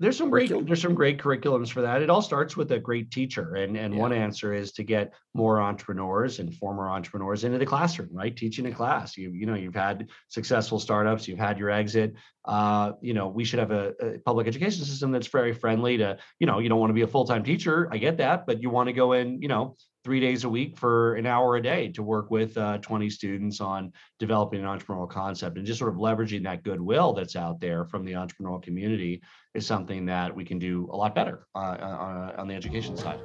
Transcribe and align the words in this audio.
there's 0.00 0.16
some 0.16 0.30
great 0.30 0.50
there's 0.66 0.80
some 0.80 0.94
great 0.94 1.18
curriculums 1.18 1.70
for 1.70 1.82
that. 1.82 2.02
It 2.02 2.10
all 2.10 2.22
starts 2.22 2.56
with 2.56 2.70
a 2.70 2.78
great 2.78 3.10
teacher, 3.10 3.56
and 3.56 3.76
and 3.76 3.92
yeah. 3.92 4.00
one 4.00 4.12
answer 4.12 4.54
is 4.54 4.70
to 4.72 4.84
get 4.84 5.12
more 5.34 5.60
entrepreneurs 5.60 6.38
and 6.38 6.54
former 6.54 6.88
entrepreneurs 6.88 7.42
into 7.42 7.58
the 7.58 7.66
classroom, 7.66 8.10
right? 8.12 8.36
Teaching 8.36 8.66
a 8.66 8.72
class. 8.72 9.16
You 9.16 9.32
you 9.32 9.46
know 9.46 9.54
you've 9.54 9.74
had 9.74 10.08
successful 10.28 10.78
startups, 10.78 11.26
you've 11.26 11.38
had 11.38 11.58
your 11.58 11.70
exit. 11.70 12.14
Uh, 12.44 12.92
you 13.00 13.12
know 13.12 13.26
we 13.28 13.44
should 13.44 13.58
have 13.58 13.72
a, 13.72 13.92
a 14.00 14.18
public 14.20 14.46
education 14.46 14.84
system 14.84 15.10
that's 15.10 15.26
very 15.26 15.52
friendly 15.52 15.98
to 15.98 16.16
you 16.38 16.46
know 16.46 16.60
you 16.60 16.68
don't 16.68 16.78
want 16.78 16.90
to 16.90 16.94
be 16.94 17.02
a 17.02 17.08
full 17.08 17.24
time 17.24 17.42
teacher. 17.42 17.88
I 17.90 17.98
get 17.98 18.18
that, 18.18 18.46
but 18.46 18.62
you 18.62 18.70
want 18.70 18.86
to 18.86 18.92
go 18.92 19.12
in 19.12 19.42
you 19.42 19.48
know 19.48 19.76
three 20.08 20.20
days 20.20 20.44
a 20.44 20.48
week 20.48 20.78
for 20.78 21.16
an 21.16 21.26
hour 21.26 21.56
a 21.56 21.62
day 21.62 21.86
to 21.86 22.02
work 22.02 22.30
with 22.30 22.56
uh, 22.56 22.78
20 22.78 23.10
students 23.10 23.60
on 23.60 23.92
developing 24.18 24.58
an 24.58 24.64
entrepreneurial 24.64 25.06
concept 25.06 25.58
and 25.58 25.66
just 25.66 25.78
sort 25.78 25.92
of 25.92 25.98
leveraging 25.98 26.42
that 26.42 26.62
goodwill 26.62 27.12
that's 27.12 27.36
out 27.36 27.60
there 27.60 27.84
from 27.84 28.06
the 28.06 28.12
entrepreneurial 28.12 28.62
community 28.62 29.20
is 29.52 29.66
something 29.66 30.06
that 30.06 30.34
we 30.34 30.46
can 30.46 30.58
do 30.58 30.88
a 30.94 30.96
lot 30.96 31.14
better 31.14 31.46
uh, 31.54 31.58
uh, 31.58 32.32
on 32.38 32.48
the 32.48 32.54
education 32.54 32.96
side. 32.96 33.20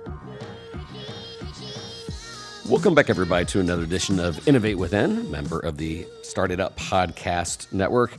Welcome 2.67 2.93
back, 2.93 3.09
everybody, 3.09 3.45
to 3.45 3.61
another 3.61 3.83
edition 3.83 4.19
of 4.19 4.45
Innovate 4.45 4.77
Within, 4.77 5.31
member 5.31 5.59
of 5.59 5.77
the 5.77 6.05
Started 6.21 6.59
Up 6.59 6.77
Podcast 6.77 7.71
Network. 7.71 8.17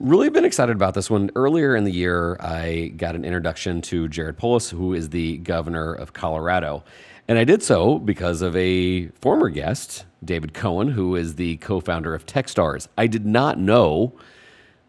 Really 0.00 0.28
been 0.28 0.44
excited 0.44 0.76
about 0.76 0.92
this 0.92 1.08
one. 1.08 1.30
Earlier 1.34 1.76
in 1.76 1.84
the 1.84 1.92
year, 1.92 2.36
I 2.40 2.92
got 2.98 3.14
an 3.14 3.24
introduction 3.24 3.80
to 3.82 4.06
Jared 4.08 4.36
Polis, 4.36 4.68
who 4.68 4.92
is 4.92 5.08
the 5.08 5.38
governor 5.38 5.94
of 5.94 6.12
Colorado. 6.12 6.84
And 7.30 7.38
I 7.38 7.44
did 7.44 7.62
so 7.62 8.00
because 8.00 8.42
of 8.42 8.56
a 8.56 9.06
former 9.20 9.50
guest, 9.50 10.04
David 10.24 10.52
Cohen, 10.52 10.88
who 10.88 11.14
is 11.14 11.36
the 11.36 11.58
co 11.58 11.78
founder 11.78 12.12
of 12.12 12.26
Techstars. 12.26 12.88
I 12.98 13.06
did 13.06 13.24
not 13.24 13.56
know 13.56 14.18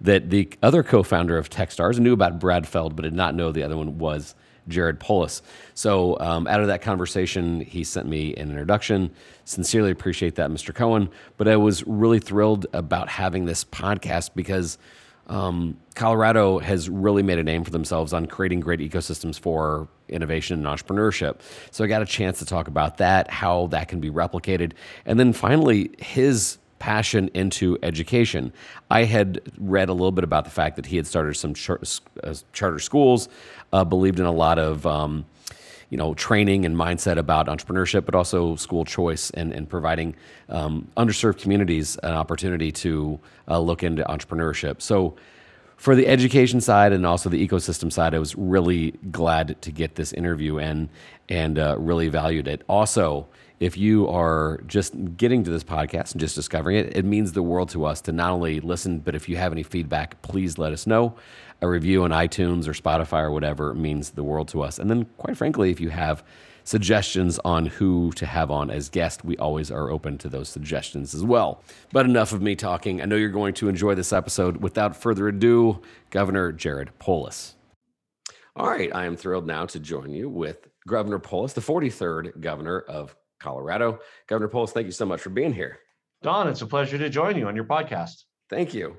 that 0.01 0.31
the 0.31 0.49
other 0.63 0.81
co 0.81 1.03
founder 1.03 1.37
of 1.37 1.51
Techstars, 1.51 1.99
knew 1.99 2.13
about 2.13 2.39
Brad 2.39 2.67
Feld, 2.67 2.95
but 2.95 3.03
did 3.03 3.13
not 3.13 3.35
know 3.35 3.51
the 3.51 3.61
other 3.61 3.77
one 3.77 3.99
was 3.99 4.33
Jared 4.67 4.99
Polis. 4.99 5.43
So, 5.75 6.19
um, 6.19 6.47
out 6.47 6.61
of 6.61 6.65
that 6.65 6.81
conversation, 6.81 7.61
he 7.61 7.83
sent 7.83 8.07
me 8.07 8.33
an 8.33 8.49
introduction. 8.49 9.11
Sincerely 9.45 9.91
appreciate 9.91 10.33
that, 10.37 10.49
Mr. 10.49 10.73
Cohen. 10.73 11.11
But 11.37 11.47
I 11.47 11.57
was 11.57 11.85
really 11.85 12.17
thrilled 12.17 12.65
about 12.73 13.07
having 13.07 13.45
this 13.45 13.63
podcast 13.63 14.31
because 14.33 14.79
um, 15.27 15.77
Colorado 15.93 16.57
has 16.57 16.89
really 16.89 17.21
made 17.21 17.37
a 17.37 17.43
name 17.43 17.63
for 17.63 17.69
themselves 17.69 18.13
on 18.13 18.25
creating 18.25 18.61
great 18.61 18.79
ecosystems 18.79 19.39
for 19.39 19.87
innovation 20.11 20.65
and 20.65 20.67
entrepreneurship. 20.67 21.39
So 21.71 21.83
I 21.83 21.87
got 21.87 22.01
a 22.01 22.05
chance 22.05 22.39
to 22.39 22.45
talk 22.45 22.67
about 22.67 22.97
that, 22.97 23.29
how 23.29 23.67
that 23.67 23.87
can 23.87 23.99
be 23.99 24.09
replicated, 24.09 24.73
and 25.05 25.19
then 25.19 25.33
finally 25.33 25.91
his 25.99 26.57
passion 26.79 27.29
into 27.35 27.77
education. 27.83 28.51
I 28.89 29.03
had 29.03 29.39
read 29.59 29.87
a 29.89 29.93
little 29.93 30.11
bit 30.11 30.23
about 30.23 30.45
the 30.45 30.49
fact 30.49 30.77
that 30.77 30.87
he 30.87 30.97
had 30.97 31.05
started 31.05 31.35
some 31.35 31.53
char- 31.53 31.79
uh, 32.23 32.33
charter 32.53 32.79
schools, 32.79 33.29
uh, 33.71 33.83
believed 33.83 34.19
in 34.19 34.25
a 34.25 34.31
lot 34.31 34.57
of 34.57 34.85
um, 34.87 35.25
you 35.91 35.97
know 35.97 36.15
training 36.15 36.65
and 36.65 36.75
mindset 36.75 37.17
about 37.17 37.45
entrepreneurship, 37.47 38.05
but 38.05 38.15
also 38.15 38.55
school 38.55 38.83
choice 38.83 39.29
and, 39.31 39.53
and 39.53 39.69
providing 39.69 40.15
um, 40.49 40.87
underserved 40.97 41.39
communities 41.39 41.97
an 41.97 42.13
opportunity 42.13 42.71
to 42.71 43.19
uh, 43.47 43.59
look 43.59 43.83
into 43.83 44.03
entrepreneurship. 44.05 44.81
So 44.81 45.15
for 45.81 45.95
the 45.95 46.05
education 46.05 46.61
side 46.61 46.93
and 46.93 47.07
also 47.07 47.27
the 47.27 47.47
ecosystem 47.47 47.91
side, 47.91 48.13
I 48.13 48.19
was 48.19 48.35
really 48.35 48.91
glad 49.09 49.59
to 49.63 49.71
get 49.71 49.95
this 49.95 50.13
interview 50.13 50.59
in 50.59 50.91
and 51.27 51.57
uh, 51.57 51.75
really 51.79 52.07
valued 52.07 52.47
it. 52.47 52.61
Also, 52.69 53.27
if 53.59 53.77
you 53.77 54.07
are 54.07 54.61
just 54.67 54.93
getting 55.17 55.43
to 55.43 55.49
this 55.49 55.63
podcast 55.63 56.11
and 56.11 56.19
just 56.19 56.35
discovering 56.35 56.77
it, 56.77 56.95
it 56.95 57.03
means 57.03 57.31
the 57.31 57.41
world 57.41 57.69
to 57.69 57.85
us 57.85 57.99
to 58.01 58.11
not 58.11 58.31
only 58.31 58.59
listen, 58.59 58.99
but 58.99 59.15
if 59.15 59.27
you 59.27 59.37
have 59.37 59.51
any 59.51 59.63
feedback, 59.63 60.21
please 60.21 60.59
let 60.59 60.71
us 60.71 60.85
know. 60.85 61.15
A 61.61 61.67
review 61.67 62.03
on 62.03 62.11
iTunes 62.11 62.67
or 62.67 62.73
Spotify 62.73 63.21
or 63.21 63.31
whatever 63.31 63.73
means 63.73 64.11
the 64.11 64.23
world 64.23 64.47
to 64.49 64.61
us. 64.61 64.79
And 64.79 64.89
then, 64.89 65.05
quite 65.17 65.37
frankly, 65.37 65.69
if 65.69 65.79
you 65.79 65.89
have 65.89 66.23
suggestions 66.63 67.39
on 67.39 67.65
who 67.67 68.11
to 68.13 68.25
have 68.25 68.49
on 68.51 68.69
as 68.69 68.89
guest, 68.89 69.23
we 69.23 69.37
always 69.37 69.69
are 69.71 69.89
open 69.89 70.17
to 70.19 70.29
those 70.29 70.49
suggestions 70.49 71.13
as 71.13 71.23
well. 71.23 71.63
But 71.91 72.05
enough 72.05 72.33
of 72.33 72.41
me 72.41 72.55
talking. 72.55 73.01
I 73.01 73.05
know 73.05 73.15
you're 73.15 73.29
going 73.29 73.53
to 73.55 73.69
enjoy 73.69 73.95
this 73.95 74.13
episode. 74.13 74.57
Without 74.57 74.95
further 74.95 75.27
ado, 75.27 75.81
Governor 76.09 76.51
Jared 76.51 76.97
Polis. 76.99 77.55
All 78.55 78.67
right, 78.67 78.93
I 78.93 79.05
am 79.05 79.15
thrilled 79.15 79.47
now 79.47 79.65
to 79.67 79.79
join 79.79 80.11
you 80.13 80.29
with 80.29 80.67
Governor 80.87 81.19
Polis, 81.19 81.53
the 81.53 81.61
43rd 81.61 82.41
governor 82.41 82.79
of 82.79 83.15
Colorado. 83.39 83.99
Governor 84.27 84.49
Polis, 84.49 84.71
thank 84.71 84.85
you 84.87 84.91
so 84.91 85.05
much 85.05 85.21
for 85.21 85.29
being 85.29 85.53
here. 85.53 85.79
Don, 86.21 86.47
it's 86.47 86.61
a 86.61 86.67
pleasure 86.67 86.97
to 86.97 87.09
join 87.09 87.37
you 87.37 87.47
on 87.47 87.55
your 87.55 87.65
podcast. 87.65 88.23
Thank 88.49 88.73
you. 88.73 88.97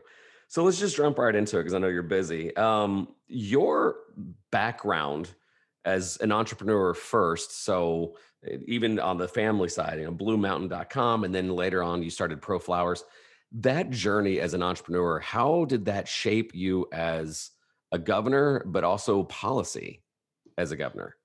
So 0.53 0.63
let's 0.65 0.79
just 0.79 0.99
jump 0.99 1.17
right 1.17 1.35
into 1.35 1.57
it 1.57 1.61
because 1.61 1.73
I 1.73 1.79
know 1.79 1.89
you're 1.89 2.03
busy. 2.03 2.55
Um, 2.59 3.09
your 3.27 3.97
background 4.51 5.31
as 5.87 6.19
an 6.19 6.31
entrepreneur 6.31 6.93
first, 6.93 7.65
so 7.65 8.19
even 8.67 9.01
on 9.01 9.17
the 9.17 9.27
family 9.27 9.71
side, 9.71 9.99
you 9.99 10.05
know, 10.05 10.13
BlueMountain.com, 10.13 11.25
and 11.25 11.35
then 11.35 11.49
later 11.49 11.83
on 11.83 12.03
you 12.03 12.11
started 12.11 12.43
ProFlowers. 12.43 13.01
That 13.53 13.89
journey 13.89 14.41
as 14.41 14.53
an 14.53 14.63
entrepreneur, 14.63 15.21
how 15.21 15.65
did 15.65 15.87
that 15.87 16.07
shape 16.07 16.55
you 16.55 16.87
as 16.93 17.53
a 17.91 17.99
governor, 17.99 18.63
but 18.67 18.85
also 18.85 19.23
policy 19.23 20.03
as 20.59 20.71
a 20.71 20.77
governor? 20.77 21.17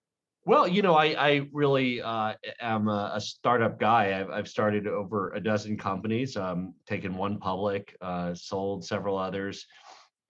Well, 0.48 0.66
you 0.66 0.82
know, 0.82 0.96
I, 0.96 1.08
I 1.08 1.42
really 1.52 2.02
uh, 2.02 2.36
am 2.62 2.88
a, 2.88 3.12
a, 3.16 3.20
startup 3.20 3.78
guy. 3.78 4.18
I've, 4.18 4.30
I've 4.30 4.48
started 4.48 4.88
over 4.88 5.34
a 5.34 5.42
dozen 5.42 5.78
companies, 5.78 6.38
um, 6.38 6.74
taken 6.88 7.18
one 7.18 7.38
public, 7.38 7.98
uh, 8.00 8.34
sold 8.34 8.86
several 8.86 9.18
others. 9.18 9.66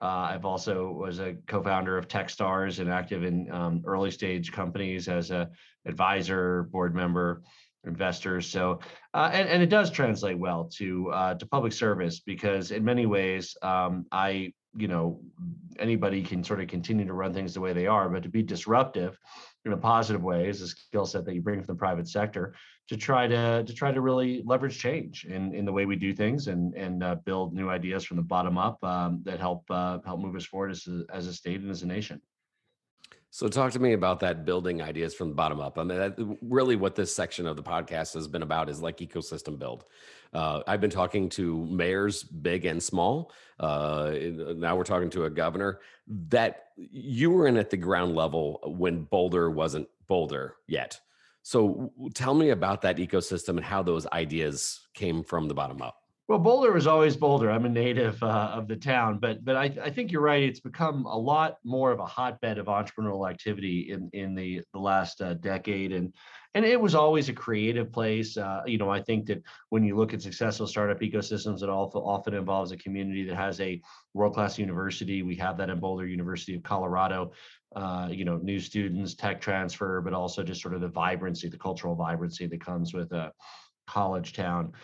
Uh, 0.02 0.26
I've 0.32 0.44
also 0.44 0.90
was 0.90 1.20
a 1.20 1.36
co-founder 1.46 1.96
of 1.96 2.08
TechStars 2.08 2.80
and 2.80 2.90
active 2.90 3.22
in 3.22 3.48
um, 3.52 3.80
early 3.86 4.10
stage 4.10 4.50
companies 4.50 5.06
as 5.06 5.30
a 5.30 5.50
advisor, 5.86 6.64
board 6.64 6.96
member, 6.96 7.44
investors. 7.84 8.50
So, 8.50 8.80
uh, 9.14 9.30
and, 9.32 9.48
and 9.48 9.62
it 9.62 9.70
does 9.70 9.88
translate 9.88 10.36
well 10.36 10.68
to 10.78 11.12
uh, 11.12 11.34
to 11.34 11.46
public 11.46 11.72
service 11.72 12.18
because 12.18 12.72
in 12.72 12.84
many 12.84 13.06
ways, 13.06 13.56
um, 13.62 14.04
I 14.10 14.52
you 14.76 14.88
know 14.88 15.20
anybody 15.78 16.22
can 16.22 16.42
sort 16.42 16.60
of 16.60 16.68
continue 16.68 17.06
to 17.06 17.12
run 17.12 17.32
things 17.32 17.54
the 17.54 17.60
way 17.60 17.72
they 17.72 17.86
are, 17.86 18.08
but 18.08 18.22
to 18.22 18.28
be 18.28 18.42
disruptive 18.42 19.18
in 19.64 19.72
a 19.72 19.76
positive 19.76 20.22
way 20.22 20.48
is 20.48 20.62
a 20.62 20.68
skill 20.68 21.04
set 21.04 21.24
that 21.24 21.34
you 21.34 21.42
bring 21.42 21.60
from 21.60 21.74
the 21.74 21.78
private 21.78 22.08
sector 22.08 22.54
to 22.88 22.96
try 22.96 23.26
to 23.26 23.64
to 23.64 23.74
try 23.74 23.92
to 23.92 24.00
really 24.00 24.42
leverage 24.44 24.78
change 24.78 25.24
in 25.24 25.54
in 25.54 25.64
the 25.64 25.72
way 25.72 25.86
we 25.86 25.96
do 25.96 26.14
things 26.14 26.48
and 26.48 26.74
and 26.74 27.02
uh, 27.02 27.14
build 27.24 27.54
new 27.54 27.68
ideas 27.68 28.04
from 28.04 28.16
the 28.16 28.22
bottom 28.22 28.58
up 28.58 28.82
um, 28.84 29.20
that 29.24 29.40
help 29.40 29.64
uh, 29.70 29.98
help 30.04 30.20
move 30.20 30.36
us 30.36 30.46
forward 30.46 30.70
as 30.70 30.86
a, 30.86 31.04
as 31.12 31.26
a 31.26 31.32
state 31.32 31.60
and 31.60 31.70
as 31.70 31.82
a 31.82 31.86
nation. 31.86 32.20
So, 33.30 33.46
talk 33.46 33.72
to 33.72 33.78
me 33.78 33.92
about 33.92 34.20
that 34.20 34.46
building 34.46 34.80
ideas 34.80 35.14
from 35.14 35.28
the 35.28 35.34
bottom 35.34 35.60
up. 35.60 35.78
I 35.78 35.84
mean, 35.84 35.98
that, 35.98 36.38
really, 36.40 36.76
what 36.76 36.94
this 36.94 37.14
section 37.14 37.46
of 37.46 37.56
the 37.56 37.62
podcast 37.62 38.14
has 38.14 38.26
been 38.26 38.42
about 38.42 38.70
is 38.70 38.80
like 38.80 38.98
ecosystem 38.98 39.58
build. 39.58 39.84
Uh, 40.32 40.62
I've 40.66 40.80
been 40.80 40.90
talking 40.90 41.28
to 41.30 41.66
mayors, 41.66 42.22
big 42.22 42.64
and 42.64 42.82
small. 42.82 43.32
Uh, 43.60 44.12
now 44.56 44.76
we're 44.76 44.84
talking 44.84 45.10
to 45.10 45.24
a 45.24 45.30
governor. 45.30 45.80
That 46.06 46.68
you 46.76 47.30
were 47.30 47.46
in 47.46 47.58
at 47.58 47.68
the 47.68 47.76
ground 47.76 48.14
level 48.14 48.60
when 48.64 49.04
Boulder 49.04 49.50
wasn't 49.50 49.88
Boulder 50.06 50.56
yet. 50.66 50.98
So, 51.42 51.92
tell 52.14 52.32
me 52.32 52.50
about 52.50 52.80
that 52.82 52.96
ecosystem 52.96 53.50
and 53.50 53.64
how 53.64 53.82
those 53.82 54.06
ideas 54.06 54.88
came 54.94 55.22
from 55.22 55.48
the 55.48 55.54
bottom 55.54 55.82
up. 55.82 56.02
Well, 56.28 56.38
Boulder 56.38 56.72
was 56.72 56.86
always 56.86 57.16
Boulder. 57.16 57.50
I'm 57.50 57.64
a 57.64 57.70
native 57.70 58.22
uh, 58.22 58.50
of 58.52 58.68
the 58.68 58.76
town, 58.76 59.18
but 59.18 59.42
but 59.42 59.56
I, 59.56 59.72
I 59.82 59.88
think 59.88 60.12
you're 60.12 60.20
right. 60.20 60.42
It's 60.42 60.60
become 60.60 61.06
a 61.06 61.16
lot 61.16 61.56
more 61.64 61.90
of 61.90 62.00
a 62.00 62.04
hotbed 62.04 62.58
of 62.58 62.66
entrepreneurial 62.66 63.30
activity 63.30 63.90
in 63.90 64.10
in 64.12 64.34
the 64.34 64.60
the 64.74 64.78
last 64.78 65.22
uh, 65.22 65.32
decade, 65.34 65.90
and 65.90 66.12
and 66.52 66.66
it 66.66 66.78
was 66.78 66.94
always 66.94 67.30
a 67.30 67.32
creative 67.32 67.90
place. 67.90 68.36
Uh, 68.36 68.60
you 68.66 68.76
know, 68.76 68.90
I 68.90 69.00
think 69.00 69.24
that 69.28 69.42
when 69.70 69.82
you 69.84 69.96
look 69.96 70.12
at 70.12 70.20
successful 70.20 70.66
startup 70.66 71.00
ecosystems, 71.00 71.62
it 71.62 71.70
also 71.70 72.00
often 72.00 72.34
involves 72.34 72.72
a 72.72 72.76
community 72.76 73.24
that 73.24 73.36
has 73.36 73.58
a 73.62 73.80
world 74.12 74.34
class 74.34 74.58
university. 74.58 75.22
We 75.22 75.36
have 75.36 75.56
that 75.56 75.70
in 75.70 75.80
Boulder 75.80 76.06
University 76.06 76.54
of 76.54 76.62
Colorado. 76.62 77.32
Uh, 77.74 78.08
you 78.10 78.26
know, 78.26 78.36
new 78.36 78.60
students, 78.60 79.14
tech 79.14 79.40
transfer, 79.40 80.02
but 80.02 80.12
also 80.12 80.42
just 80.42 80.60
sort 80.60 80.74
of 80.74 80.82
the 80.82 80.88
vibrancy, 80.88 81.48
the 81.48 81.56
cultural 81.58 81.94
vibrancy 81.94 82.46
that 82.46 82.62
comes 82.62 82.92
with 82.92 83.12
a 83.12 83.32
college 83.86 84.34
town. 84.34 84.74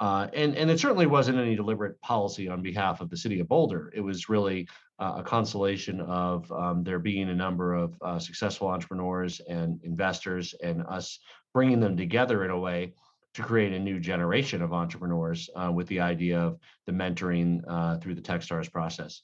Uh, 0.00 0.26
and, 0.32 0.56
and 0.56 0.70
it 0.70 0.80
certainly 0.80 1.06
wasn't 1.06 1.38
any 1.38 1.54
deliberate 1.54 2.00
policy 2.00 2.48
on 2.48 2.62
behalf 2.62 3.00
of 3.00 3.08
the 3.10 3.16
city 3.16 3.40
of 3.40 3.48
Boulder. 3.48 3.92
It 3.94 4.00
was 4.00 4.28
really 4.28 4.68
uh, 4.98 5.14
a 5.18 5.22
constellation 5.22 6.00
of 6.00 6.50
um, 6.52 6.82
there 6.82 6.98
being 6.98 7.30
a 7.30 7.34
number 7.34 7.74
of 7.74 7.96
uh, 8.02 8.18
successful 8.18 8.68
entrepreneurs 8.68 9.40
and 9.48 9.80
investors 9.84 10.54
and 10.62 10.82
us 10.86 11.18
bringing 11.52 11.80
them 11.80 11.96
together 11.96 12.44
in 12.44 12.50
a 12.50 12.58
way 12.58 12.92
to 13.34 13.42
create 13.42 13.72
a 13.72 13.78
new 13.78 13.98
generation 13.98 14.62
of 14.62 14.72
entrepreneurs 14.72 15.50
uh, 15.56 15.70
with 15.70 15.86
the 15.88 16.00
idea 16.00 16.38
of 16.38 16.58
the 16.86 16.92
mentoring 16.92 17.60
uh, 17.68 17.98
through 17.98 18.14
the 18.14 18.20
Techstars 18.20 18.70
process. 18.70 19.22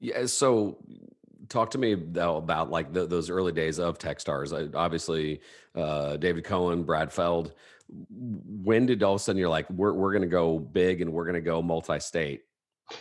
Yeah. 0.00 0.26
So 0.26 0.78
talk 1.48 1.70
to 1.70 1.78
me 1.78 1.94
though 1.94 2.36
about 2.36 2.70
like 2.70 2.92
the, 2.92 3.06
those 3.06 3.30
early 3.30 3.52
days 3.52 3.78
of 3.78 3.98
Techstars. 3.98 4.74
obviously, 4.74 5.40
uh, 5.74 6.16
David 6.16 6.44
Cohen, 6.44 6.82
Brad 6.82 7.12
Feld 7.12 7.54
when 7.88 8.86
did 8.86 9.02
all 9.02 9.14
of 9.14 9.20
a 9.20 9.24
sudden 9.24 9.38
you're 9.38 9.48
like, 9.48 9.68
we're, 9.70 9.92
we're 9.92 10.12
going 10.12 10.22
to 10.22 10.28
go 10.28 10.58
big 10.58 11.00
and 11.00 11.12
we're 11.12 11.24
going 11.24 11.34
to 11.34 11.40
go 11.40 11.62
multi-state? 11.62 12.42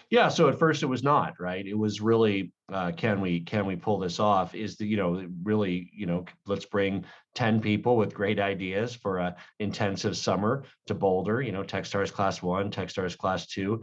Yeah, 0.10 0.30
so 0.30 0.48
at 0.48 0.58
first 0.58 0.82
it 0.82 0.88
was 0.88 1.04
not 1.04 1.34
right. 1.40 1.66
It 1.66 1.78
was 1.78 2.00
really, 2.00 2.54
uh, 2.72 2.92
can 2.96 3.20
we 3.20 3.42
can 3.42 3.66
we 3.66 3.76
pull 3.76 4.00
this 4.00 4.20
off? 4.20 4.56
Is 4.56 4.78
the 4.78 4.86
you 4.86 4.96
know 4.96 5.28
really 5.44 5.92
you 5.94 6.06
know 6.06 6.24
let's 6.46 6.66
bring 6.66 7.04
ten 7.36 7.60
people 7.60 7.98
with 7.98 8.14
great 8.14 8.40
ideas 8.40 8.96
for 8.96 9.18
a 9.18 9.36
intensive 9.60 10.16
summer 10.16 10.64
to 10.88 10.94
Boulder. 10.94 11.42
You 11.42 11.52
know, 11.52 11.64
TechStars 11.64 12.14
Class 12.14 12.42
One, 12.42 12.72
TechStars 12.72 13.18
Class 13.18 13.48
Two. 13.48 13.82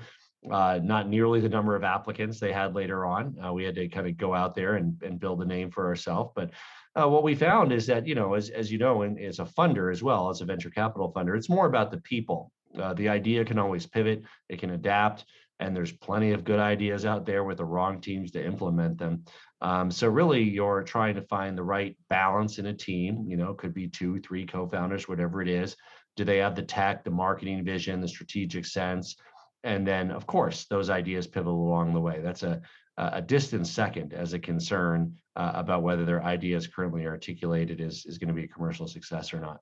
Uh, 0.51 0.81
not 0.83 1.07
nearly 1.07 1.39
the 1.39 1.51
number 1.51 1.77
of 1.77 1.85
applicants 1.85 2.41
they 2.41 2.51
had 2.51 2.75
later 2.75 3.05
on. 3.05 3.37
Uh, 3.45 3.53
we 3.53 3.63
had 3.63 3.75
to 3.75 3.87
kind 3.89 4.07
of 4.07 4.17
go 4.17 4.33
out 4.33 4.55
there 4.55 4.77
and, 4.77 4.97
and 5.03 5.21
build 5.21 5.43
a 5.43 5.45
name 5.45 5.71
for 5.71 5.87
ourselves. 5.87 6.31
But 6.35 6.51
uh, 6.99 7.09
what 7.09 7.23
we 7.23 7.35
found 7.35 7.73
is 7.73 7.87
that 7.87 8.07
you 8.07 8.15
know, 8.15 8.35
as 8.35 8.51
as 8.51 8.71
you 8.71 8.79
know, 8.79 9.03
and 9.03 9.19
as 9.19 9.39
a 9.39 9.45
funder 9.45 9.93
as 9.93 10.03
well 10.03 10.31
as 10.31 10.41
a 10.41 10.45
venture 10.45 10.71
capital 10.71 11.13
funder, 11.13 11.37
it's 11.37 11.49
more 11.49 11.67
about 11.67 11.91
the 11.91 12.01
people. 12.01 12.53
Uh, 12.81 12.95
the 12.95 13.09
idea 13.09 13.45
can 13.45 13.59
always 13.59 13.87
pivot. 13.87 14.23
It 14.49 14.61
can 14.61 14.71
adapt 14.71 15.25
and 15.61 15.77
there's 15.77 15.93
plenty 15.93 16.33
of 16.33 16.43
good 16.43 16.59
ideas 16.59 17.05
out 17.05 17.27
there 17.27 17.45
with 17.45 17.59
the 17.59 17.65
wrong 17.65 18.01
teams 18.01 18.31
to 18.33 18.45
implement 18.45 18.99
them. 18.99 19.25
Um, 19.61 19.91
so 19.91 20.09
really, 20.09 20.43
you're 20.43 20.83
trying 20.83 21.15
to 21.17 21.23
find 21.23 21.57
the 21.57 21.63
right 21.63 21.97
balance 22.09 22.59
in 22.59 22.67
a 22.67 22.75
team. 22.75 23.27
You 23.29 23.37
know, 23.37 23.53
could 23.53 23.75
be 23.75 23.87
two, 23.87 24.21
three 24.21 24.47
co-founders, 24.47 25.07
whatever 25.07 25.43
it 25.43 25.49
is. 25.49 25.77
Do 26.17 26.25
they 26.25 26.39
have 26.39 26.57
the 26.57 26.63
tech, 26.63 27.05
the 27.05 27.11
marketing 27.11 27.63
vision, 27.63 28.01
the 28.01 28.09
strategic 28.09 28.65
sense? 28.65 29.17
And 29.63 29.87
then, 29.87 30.11
of 30.11 30.27
course, 30.27 30.65
those 30.65 30.89
ideas 30.89 31.27
pivot 31.27 31.53
along 31.53 31.93
the 31.93 32.01
way. 32.01 32.21
That's 32.23 32.43
a 32.43 32.63
a 32.97 33.23
distant 33.23 33.67
second 33.67 34.13
as 34.13 34.33
a 34.33 34.39
concern 34.39 35.15
uh, 35.37 35.53
about 35.55 35.83
whether 35.83 36.05
their 36.05 36.23
ideas 36.23 36.67
currently 36.67 37.07
articulated 37.07 37.81
is 37.81 38.05
is 38.07 38.19
going 38.19 38.29
to 38.29 38.35
be 38.35 38.45
a 38.45 38.49
commercial 38.49 38.87
success 38.87 39.33
or 39.33 39.41
not. 39.41 39.61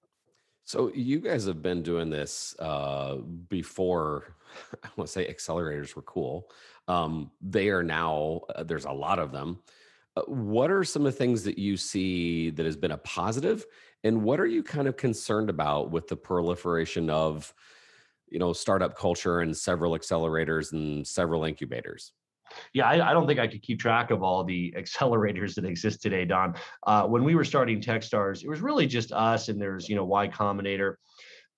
So 0.64 0.92
you 0.94 1.20
guys 1.20 1.46
have 1.46 1.62
been 1.62 1.82
doing 1.82 2.10
this 2.10 2.54
uh, 2.58 3.16
before. 3.48 4.34
I 4.84 4.88
want 4.96 5.06
to 5.06 5.12
say 5.12 5.32
accelerators 5.32 5.96
were 5.96 6.02
cool. 6.02 6.50
Um, 6.88 7.30
they 7.40 7.70
are 7.70 7.82
now. 7.82 8.42
Uh, 8.54 8.64
there's 8.64 8.84
a 8.84 8.92
lot 8.92 9.18
of 9.18 9.32
them. 9.32 9.60
Uh, 10.16 10.22
what 10.26 10.70
are 10.70 10.84
some 10.84 11.06
of 11.06 11.12
the 11.12 11.18
things 11.18 11.42
that 11.44 11.58
you 11.58 11.76
see 11.76 12.50
that 12.50 12.66
has 12.66 12.76
been 12.76 12.90
a 12.90 12.98
positive, 12.98 13.64
and 14.04 14.22
what 14.22 14.40
are 14.40 14.46
you 14.46 14.62
kind 14.62 14.88
of 14.88 14.96
concerned 14.96 15.48
about 15.48 15.90
with 15.90 16.06
the 16.06 16.16
proliferation 16.16 17.08
of, 17.08 17.54
you 18.28 18.38
know, 18.38 18.52
startup 18.52 18.96
culture 18.96 19.40
and 19.40 19.56
several 19.56 19.92
accelerators 19.92 20.72
and 20.72 21.06
several 21.06 21.44
incubators? 21.44 22.12
Yeah, 22.72 22.86
I, 22.86 23.10
I, 23.10 23.12
don't 23.12 23.26
think 23.26 23.38
I 23.38 23.46
could 23.46 23.62
keep 23.62 23.80
track 23.80 24.10
of 24.10 24.22
all 24.22 24.44
the 24.44 24.74
accelerators 24.76 25.54
that 25.54 25.64
exist 25.64 26.02
today, 26.02 26.24
Don. 26.24 26.54
Uh, 26.86 27.06
when 27.06 27.24
we 27.24 27.34
were 27.34 27.44
starting 27.44 27.80
TechStars, 27.80 28.42
it 28.42 28.48
was 28.48 28.60
really 28.60 28.86
just 28.86 29.12
us, 29.12 29.48
and 29.48 29.60
there's 29.60 29.88
you 29.88 29.96
know 29.96 30.04
Y 30.04 30.28
Combinator. 30.28 30.94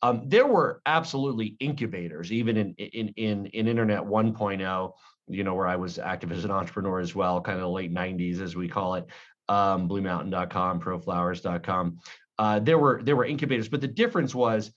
Um, 0.03 0.23
there 0.27 0.47
were 0.47 0.81
absolutely 0.87 1.57
incubators, 1.61 2.33
even 2.33 2.57
in 2.57 2.75
in 2.75 3.09
in, 3.17 3.47
in 3.47 3.69
Internet 3.69 4.03
1.0. 4.03 4.93
You 5.29 5.45
know, 5.45 5.55
where 5.55 5.69
I 5.69 5.77
was 5.77 5.99
active 5.99 6.33
as 6.33 6.45
an 6.45 6.51
entrepreneur 6.51 6.99
as 6.99 7.15
well, 7.15 7.41
kind 7.41 7.57
of 7.57 7.63
the 7.63 7.69
late 7.69 7.93
90s, 7.93 8.41
as 8.41 8.57
we 8.57 8.69
call 8.69 8.97
it. 8.97 9.07
Um, 9.49 9.89
BlueMountain.com, 9.89 10.81
ProFlowers.com. 10.81 11.99
Uh, 12.39 12.59
there 12.59 12.79
were 12.79 13.03
there 13.03 13.17
were 13.17 13.27
incubators, 13.27 13.69
but 13.69 13.81
the 13.81 13.89
difference 13.89 14.35
was 14.35 14.73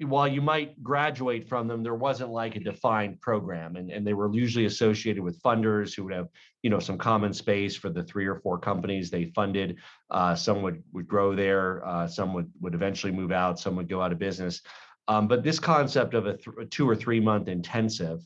while 0.00 0.28
you 0.28 0.42
might 0.42 0.82
graduate 0.82 1.48
from 1.48 1.68
them, 1.68 1.82
there 1.82 1.94
wasn't 1.94 2.30
like 2.30 2.54
a 2.54 2.60
defined 2.60 3.20
program, 3.22 3.76
and, 3.76 3.90
and 3.90 4.06
they 4.06 4.12
were 4.12 4.30
usually 4.34 4.66
associated 4.66 5.22
with 5.22 5.40
funders 5.40 5.94
who 5.94 6.04
would 6.04 6.12
have, 6.12 6.28
you 6.62 6.68
know, 6.68 6.78
some 6.78 6.98
common 6.98 7.32
space 7.32 7.74
for 7.74 7.88
the 7.88 8.02
three 8.02 8.26
or 8.26 8.36
four 8.36 8.58
companies 8.58 9.10
they 9.10 9.24
funded. 9.24 9.78
Uh, 10.10 10.34
some 10.34 10.60
would 10.60 10.82
would 10.92 11.08
grow 11.08 11.34
there, 11.34 11.86
uh, 11.86 12.06
some 12.06 12.34
would 12.34 12.50
would 12.60 12.74
eventually 12.74 13.12
move 13.12 13.32
out, 13.32 13.58
some 13.58 13.74
would 13.76 13.88
go 13.88 14.02
out 14.02 14.12
of 14.12 14.18
business. 14.18 14.60
Um, 15.08 15.28
but 15.28 15.42
this 15.42 15.58
concept 15.58 16.12
of 16.12 16.26
a, 16.26 16.36
th- 16.36 16.56
a 16.60 16.66
two 16.66 16.88
or 16.88 16.96
three 16.96 17.20
month 17.20 17.48
intensive, 17.48 18.20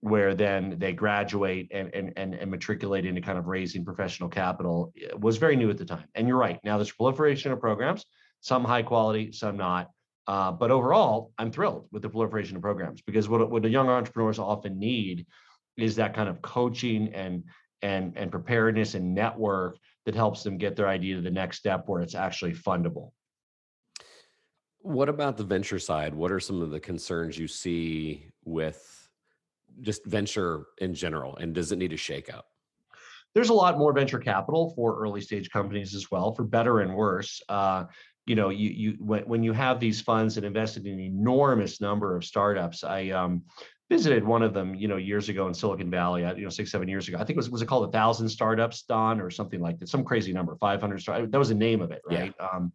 where 0.00 0.36
then 0.36 0.76
they 0.78 0.92
graduate 0.92 1.68
and, 1.72 1.92
and 1.94 2.12
and 2.16 2.34
and 2.34 2.48
matriculate 2.48 3.06
into 3.06 3.20
kind 3.20 3.38
of 3.38 3.48
raising 3.48 3.84
professional 3.84 4.28
capital, 4.28 4.92
eh, 5.02 5.08
was 5.18 5.36
very 5.36 5.56
new 5.56 5.68
at 5.68 5.78
the 5.78 5.84
time. 5.84 6.04
And 6.14 6.28
you're 6.28 6.36
right. 6.36 6.60
Now 6.62 6.76
there's 6.76 6.92
proliferation 6.92 7.50
of 7.50 7.58
programs, 7.58 8.04
some 8.40 8.64
high 8.64 8.82
quality, 8.82 9.32
some 9.32 9.56
not 9.56 9.90
uh, 10.28 10.52
but 10.52 10.70
overall, 10.70 11.32
I'm 11.38 11.50
thrilled 11.50 11.88
with 11.90 12.02
the 12.02 12.10
proliferation 12.10 12.54
of 12.54 12.62
programs 12.62 13.00
because 13.00 13.30
what, 13.30 13.50
what 13.50 13.62
the 13.62 13.70
young 13.70 13.88
entrepreneurs 13.88 14.38
often 14.38 14.78
need 14.78 15.26
is 15.78 15.96
that 15.96 16.14
kind 16.14 16.28
of 16.28 16.42
coaching 16.42 17.12
and 17.14 17.44
and 17.80 18.12
and 18.16 18.30
preparedness 18.30 18.94
and 18.94 19.14
network 19.14 19.78
that 20.04 20.14
helps 20.14 20.42
them 20.42 20.58
get 20.58 20.76
their 20.76 20.88
idea 20.88 21.14
to 21.14 21.22
the 21.22 21.30
next 21.30 21.58
step 21.58 21.84
where 21.86 22.02
it's 22.02 22.14
actually 22.14 22.52
fundable. 22.52 23.12
What 24.80 25.08
about 25.08 25.38
the 25.38 25.44
venture 25.44 25.78
side? 25.78 26.14
What 26.14 26.30
are 26.30 26.40
some 26.40 26.60
of 26.60 26.70
the 26.70 26.80
concerns 26.80 27.38
you 27.38 27.48
see 27.48 28.28
with 28.44 29.08
just 29.80 30.04
venture 30.04 30.66
in 30.78 30.92
general, 30.92 31.36
and 31.36 31.54
does 31.54 31.72
it 31.72 31.78
need 31.78 31.90
to 31.90 31.96
shake 31.96 32.32
up? 32.32 32.46
There's 33.34 33.50
a 33.50 33.54
lot 33.54 33.78
more 33.78 33.92
venture 33.92 34.18
capital 34.18 34.72
for 34.74 35.00
early 35.00 35.20
stage 35.20 35.50
companies 35.50 35.94
as 35.94 36.10
well, 36.10 36.32
for 36.32 36.44
better 36.44 36.80
and 36.80 36.94
worse. 36.94 37.40
Uh, 37.48 37.84
you 38.28 38.36
know, 38.36 38.50
you 38.50 38.70
you 38.70 38.96
when, 38.98 39.22
when 39.24 39.42
you 39.42 39.52
have 39.52 39.80
these 39.80 40.00
funds 40.00 40.34
that 40.34 40.44
invested 40.44 40.86
in 40.86 40.94
an 40.94 41.00
enormous 41.00 41.80
number 41.80 42.16
of 42.16 42.24
startups, 42.24 42.84
I 42.84 43.10
um, 43.10 43.42
visited 43.90 44.24
one 44.24 44.42
of 44.42 44.52
them, 44.52 44.74
you 44.74 44.88
know, 44.88 44.96
years 44.96 45.28
ago 45.28 45.46
in 45.48 45.54
Silicon 45.54 45.90
Valley, 45.90 46.24
uh, 46.24 46.34
you 46.34 46.44
know, 46.44 46.50
six, 46.50 46.70
seven 46.70 46.88
years 46.88 47.08
ago. 47.08 47.16
I 47.16 47.20
think 47.20 47.30
it 47.30 47.36
was, 47.36 47.50
was 47.50 47.62
it 47.62 47.66
called 47.66 47.88
a 47.88 47.92
thousand 47.92 48.28
startups, 48.28 48.82
Don, 48.82 49.20
or 49.20 49.30
something 49.30 49.60
like 49.60 49.78
that, 49.78 49.88
some 49.88 50.04
crazy 50.04 50.32
number, 50.32 50.56
500 50.56 51.00
startups. 51.00 51.32
That 51.32 51.38
was 51.38 51.48
the 51.48 51.54
name 51.54 51.80
of 51.80 51.90
it, 51.90 52.02
right? 52.06 52.34
Yeah. 52.38 52.46
Um, 52.46 52.72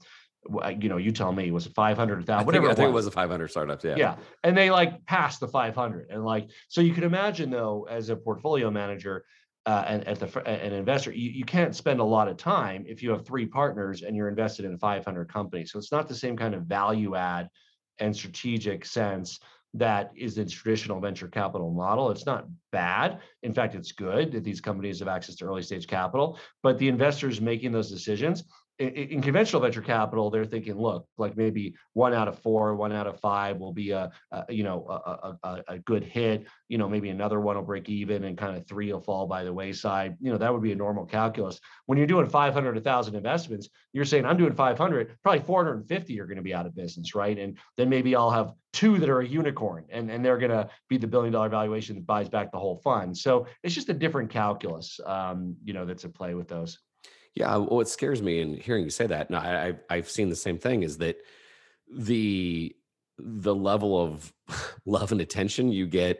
you 0.82 0.90
know, 0.90 0.98
you 0.98 1.12
tell 1.12 1.32
me, 1.32 1.52
was 1.52 1.68
it 1.68 1.74
500, 1.74 2.16
1,000, 2.18 2.46
whatever? 2.46 2.66
I 2.66 2.70
think, 2.70 2.70
it, 2.70 2.72
I 2.72 2.84
think 2.84 2.90
it 2.90 2.94
was 2.94 3.08
a 3.08 3.12
500 3.12 3.48
startups. 3.48 3.86
Yeah. 3.86 3.96
Yeah. 3.96 4.16
And 4.44 4.58
they 4.58 4.72
like 4.72 5.06
passed 5.06 5.40
the 5.40 5.48
500. 5.48 6.10
And 6.10 6.26
like, 6.26 6.50
so 6.68 6.82
you 6.82 6.94
can 6.94 7.04
imagine 7.04 7.50
though, 7.50 7.88
as 7.90 8.10
a 8.10 8.16
portfolio 8.16 8.70
manager, 8.70 9.24
uh, 9.66 9.86
and 9.88 10.08
at 10.08 10.20
the 10.20 10.48
an 10.48 10.74
investor, 10.74 11.12
you, 11.12 11.30
you 11.30 11.46
can't 11.46 11.76
spend 11.76 12.00
a 12.00 12.04
lot 12.04 12.28
of 12.28 12.38
time 12.38 12.84
if 12.88 13.02
you 13.02 13.12
have 13.12 13.26
three 13.26 13.46
partners 13.46 14.02
and 14.02 14.16
you're 14.16 14.28
invested 14.28 14.66
in 14.66 14.78
500 14.78 15.32
companies. 15.32 15.72
So 15.72 15.80
it's 15.80 15.92
not 15.92 16.08
the 16.08 16.16
same 16.16 16.36
kind 16.36 16.54
of 16.54 16.64
value 16.64 17.16
add 17.16 17.50
and 18.00 18.16
strategic 18.16 18.86
sense 18.86 19.40
that 19.76 20.12
is 20.16 20.36
the 20.36 20.46
traditional 20.46 21.00
venture 21.00 21.28
capital 21.28 21.72
model. 21.72 22.12
It's 22.12 22.26
not 22.26 22.46
bad. 22.72 23.20
In 23.42 23.54
fact, 23.54 23.74
it's 23.74 23.92
good 23.92 24.32
that 24.34 24.44
these 24.44 24.62
companies 24.62 25.00
have 25.00 25.08
access 25.08 25.36
to 25.36 25.46
early 25.46 25.64
stage 25.64 25.88
capital, 25.88 26.38
but 26.62 26.78
the 26.78 26.88
investors 26.88 27.42
making 27.42 27.72
those 27.72 27.90
decisions 27.90 28.44
in, 28.80 29.22
conventional 29.22 29.62
venture 29.62 29.82
capital, 29.82 30.30
they're 30.30 30.46
thinking, 30.46 30.76
look, 30.76 31.08
like 31.18 31.38
maybe 31.38 31.76
one 31.94 32.14
out 32.14 32.28
of 32.28 32.40
four, 32.40 32.76
one 32.76 32.92
out 32.92 33.08
of 33.08 33.20
five 33.20 33.58
will 33.58 33.74
be 33.74 33.92
a, 33.92 34.12
a 34.32 34.46
you 34.50 34.64
know 34.64 34.86
a, 34.90 35.48
a, 35.48 35.64
a, 35.68 35.80
good 35.80 36.04
hit. 36.04 36.48
You 36.70 36.78
know, 36.78 36.90
maybe 36.90 37.10
another 37.10 37.40
one 37.40 37.56
will 37.56 37.64
break 37.64 37.88
even, 37.90 38.24
and 38.24 38.38
kind 38.38 38.58
of 38.58 38.68
three 38.68 38.92
will 38.92 39.02
fall 39.02 39.28
by 39.28 39.44
the 39.44 39.54
wayside. 39.54 40.18
You 40.20 40.32
know, 40.32 40.38
that 40.38 40.52
would 40.52 40.64
be 40.64 40.72
a 40.72 40.76
normal 40.76 41.06
calculus. 41.06 41.60
When 41.86 41.98
you're 41.98 42.08
doing 42.08 42.28
500, 42.28 42.76
1,000 42.76 43.16
investments, 43.16 43.70
you're 43.92 44.06
saying 44.06 44.26
I'm 44.26 44.38
doing 44.38 44.54
500, 44.54 45.18
probably 45.22 45.42
450 45.42 46.20
are 46.20 46.26
going 46.26 46.38
to 46.38 46.44
be 46.44 46.54
out 46.54 46.66
of 46.66 46.76
business, 46.76 47.14
right? 47.14 47.38
And 47.38 47.58
then 47.78 47.90
maybe 47.90 48.16
I'll 48.16 48.32
have 48.32 48.54
two 48.72 48.98
that 48.98 49.10
are 49.10 49.20
a 49.20 49.28
unicorn, 49.28 49.86
and 49.90 50.10
and 50.10 50.26
they're 50.26 50.40
going 50.40 50.52
to 50.52 50.70
be 50.90 50.98
the 50.98 51.08
billion 51.08 51.34
dollar 51.34 51.50
valuation 51.50 51.96
that 51.96 52.08
buys 52.08 52.28
back 52.28 52.52
the 52.52 52.60
whole 52.60 52.78
fund. 52.78 53.16
So 53.16 53.46
it's 53.62 53.76
just 53.76 53.90
a 53.90 53.94
different 53.94 54.32
calculus, 54.32 55.00
um, 55.06 55.56
you 55.64 55.74
know, 55.74 55.86
that's 55.86 56.06
at 56.06 56.14
play 56.14 56.34
with 56.34 56.48
those. 56.48 56.80
Yeah, 57.36 57.58
what 57.58 57.90
scares 57.90 58.22
me 58.22 58.42
in 58.42 58.56
hearing 58.58 58.84
you 58.84 58.92
say 58.92 59.08
that, 59.08 59.30
and 59.30 59.38
I, 59.38 59.68
I've 59.68 59.80
I've 59.90 60.10
seen 60.10 60.30
the 60.30 60.36
same 60.36 60.60
thing, 60.60 60.84
is 60.84 60.98
that 61.00 61.18
the 61.92 62.76
the 63.18 63.56
level 63.56 64.02
of 64.02 64.34
love 64.86 65.12
and 65.12 65.22
attention 65.22 65.72
you 65.72 65.88
get 65.88 66.20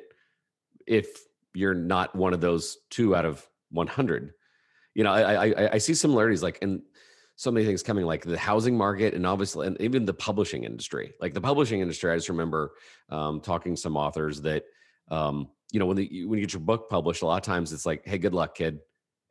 if 0.86 1.08
you're 1.54 1.74
not 1.74 2.16
one 2.16 2.34
of 2.34 2.42
those 2.42 2.78
two 2.90 3.16
out 3.16 3.26
of 3.26 3.48
100 3.72 4.34
you 4.94 5.04
know 5.04 5.12
i 5.12 5.48
i, 5.48 5.74
I 5.74 5.78
see 5.80 5.94
similarities 5.94 6.44
like 6.44 6.60
in 6.62 6.84
so 7.36 7.52
many 7.52 7.66
things 7.66 7.82
coming 7.82 8.06
like 8.06 8.24
the 8.24 8.38
housing 8.38 8.78
market 8.78 9.14
and 9.14 9.26
obviously 9.26 9.66
and 9.66 9.80
even 9.82 10.06
the 10.06 10.14
publishing 10.14 10.66
industry. 10.66 11.14
Like 11.20 11.34
the 11.34 11.42
publishing 11.42 11.82
industry 11.82 12.12
i 12.12 12.16
just 12.16 12.30
remember 12.30 12.74
um, 13.10 13.42
talking 13.42 13.76
to 13.76 13.82
some 13.82 13.98
authors 13.98 14.42
that 14.42 14.64
um, 15.10 15.50
you 15.72 15.80
know 15.80 15.86
when 15.86 15.98
the, 15.98 16.26
when 16.26 16.40
you 16.40 16.46
get 16.46 16.54
your 16.54 16.62
book 16.62 16.90
published 16.90 17.24
a 17.24 17.26
lot 17.26 17.38
of 17.38 17.44
times 17.44 17.74
it's 17.74 17.86
like 17.86 18.04
hey 18.06 18.18
good 18.18 18.34
luck 18.34 18.56
kid 18.56 18.80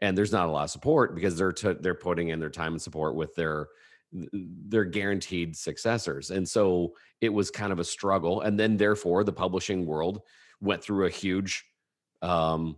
and 0.02 0.18
there's 0.18 0.32
not 0.32 0.49
a 0.49 0.52
lot 0.52 0.64
of 0.64 0.71
support 0.71 1.14
because 1.14 1.38
they're 1.38 1.52
t- 1.52 1.76
they're 1.80 1.94
putting 1.94 2.28
in 2.28 2.40
their 2.40 2.50
time 2.50 2.73
and 2.73 2.82
support 2.82 3.14
with 3.14 3.35
their 3.35 3.68
their 4.12 4.85
guaranteed 4.85 5.56
successors. 5.56 6.30
And 6.30 6.47
so 6.47 6.92
it 7.23 7.30
was 7.30 7.50
kind 7.50 7.73
of 7.73 7.78
a 7.78 7.85
struggle 7.85 8.42
and 8.42 8.61
then 8.61 8.76
therefore 8.76 9.25
the 9.25 9.32
publishing 9.32 9.87
world 9.87 10.21
went 10.61 10.82
through 10.82 11.06
a 11.06 11.11
huge 11.11 11.64
um, 12.21 12.76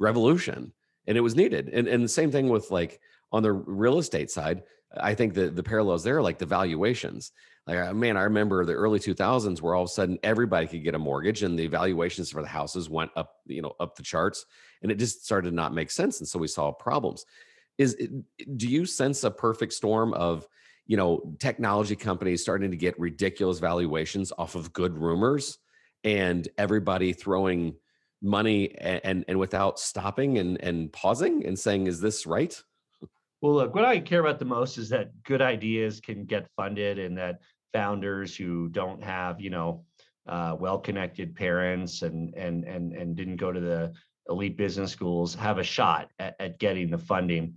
revolution 0.00 0.72
and 1.06 1.16
it 1.16 1.20
was 1.20 1.36
needed. 1.36 1.68
And, 1.68 1.86
and 1.86 2.02
the 2.02 2.08
same 2.08 2.32
thing 2.32 2.48
with 2.48 2.72
like 2.72 3.00
on 3.30 3.44
the 3.44 3.52
real 3.52 3.98
estate 3.98 4.30
side 4.30 4.62
i 5.00 5.14
think 5.14 5.34
the 5.34 5.48
the 5.48 5.62
parallels 5.62 6.04
there 6.04 6.20
like 6.20 6.38
the 6.38 6.46
valuations 6.46 7.32
like 7.66 7.94
man 7.94 8.16
i 8.16 8.22
remember 8.22 8.64
the 8.64 8.72
early 8.72 8.98
2000s 8.98 9.60
where 9.60 9.74
all 9.74 9.84
of 9.84 9.88
a 9.88 9.92
sudden 9.92 10.18
everybody 10.22 10.66
could 10.66 10.82
get 10.82 10.94
a 10.94 10.98
mortgage 10.98 11.42
and 11.42 11.58
the 11.58 11.66
valuations 11.66 12.30
for 12.30 12.42
the 12.42 12.48
houses 12.48 12.88
went 12.90 13.10
up 13.16 13.36
you 13.46 13.62
know 13.62 13.74
up 13.80 13.96
the 13.96 14.02
charts 14.02 14.46
and 14.82 14.90
it 14.90 14.98
just 14.98 15.24
started 15.24 15.50
to 15.50 15.54
not 15.54 15.74
make 15.74 15.90
sense 15.90 16.20
and 16.20 16.28
so 16.28 16.38
we 16.38 16.48
saw 16.48 16.72
problems 16.72 17.24
is 17.78 17.96
do 18.56 18.68
you 18.68 18.84
sense 18.84 19.24
a 19.24 19.30
perfect 19.30 19.72
storm 19.72 20.12
of 20.14 20.46
you 20.86 20.96
know 20.96 21.34
technology 21.38 21.96
companies 21.96 22.42
starting 22.42 22.70
to 22.70 22.76
get 22.76 22.98
ridiculous 22.98 23.58
valuations 23.58 24.32
off 24.38 24.54
of 24.54 24.72
good 24.72 24.98
rumors 24.98 25.58
and 26.04 26.48
everybody 26.58 27.12
throwing 27.12 27.74
money 28.22 28.74
and 28.78 29.24
and 29.26 29.38
without 29.38 29.78
stopping 29.78 30.38
and 30.38 30.62
and 30.62 30.92
pausing 30.92 31.44
and 31.44 31.58
saying, 31.58 31.86
"Is 31.86 32.00
this 32.00 32.26
right?" 32.26 32.60
Well, 33.42 33.54
look, 33.54 33.74
what 33.74 33.84
I 33.84 33.98
care 33.98 34.20
about 34.20 34.38
the 34.38 34.44
most 34.44 34.78
is 34.78 34.88
that 34.90 35.10
good 35.24 35.42
ideas 35.42 36.00
can 36.00 36.24
get 36.24 36.48
funded, 36.56 37.00
and 37.00 37.18
that 37.18 37.40
founders 37.72 38.36
who 38.36 38.68
don't 38.68 39.02
have, 39.02 39.40
you 39.40 39.50
know, 39.50 39.84
uh, 40.28 40.56
well-connected 40.58 41.34
parents 41.34 42.02
and 42.02 42.32
and 42.34 42.64
and 42.64 42.92
and 42.92 43.16
didn't 43.16 43.36
go 43.36 43.50
to 43.50 43.58
the 43.60 43.92
elite 44.28 44.56
business 44.56 44.92
schools 44.92 45.34
have 45.34 45.58
a 45.58 45.64
shot 45.64 46.08
at, 46.20 46.36
at 46.38 46.60
getting 46.60 46.88
the 46.88 46.98
funding. 46.98 47.54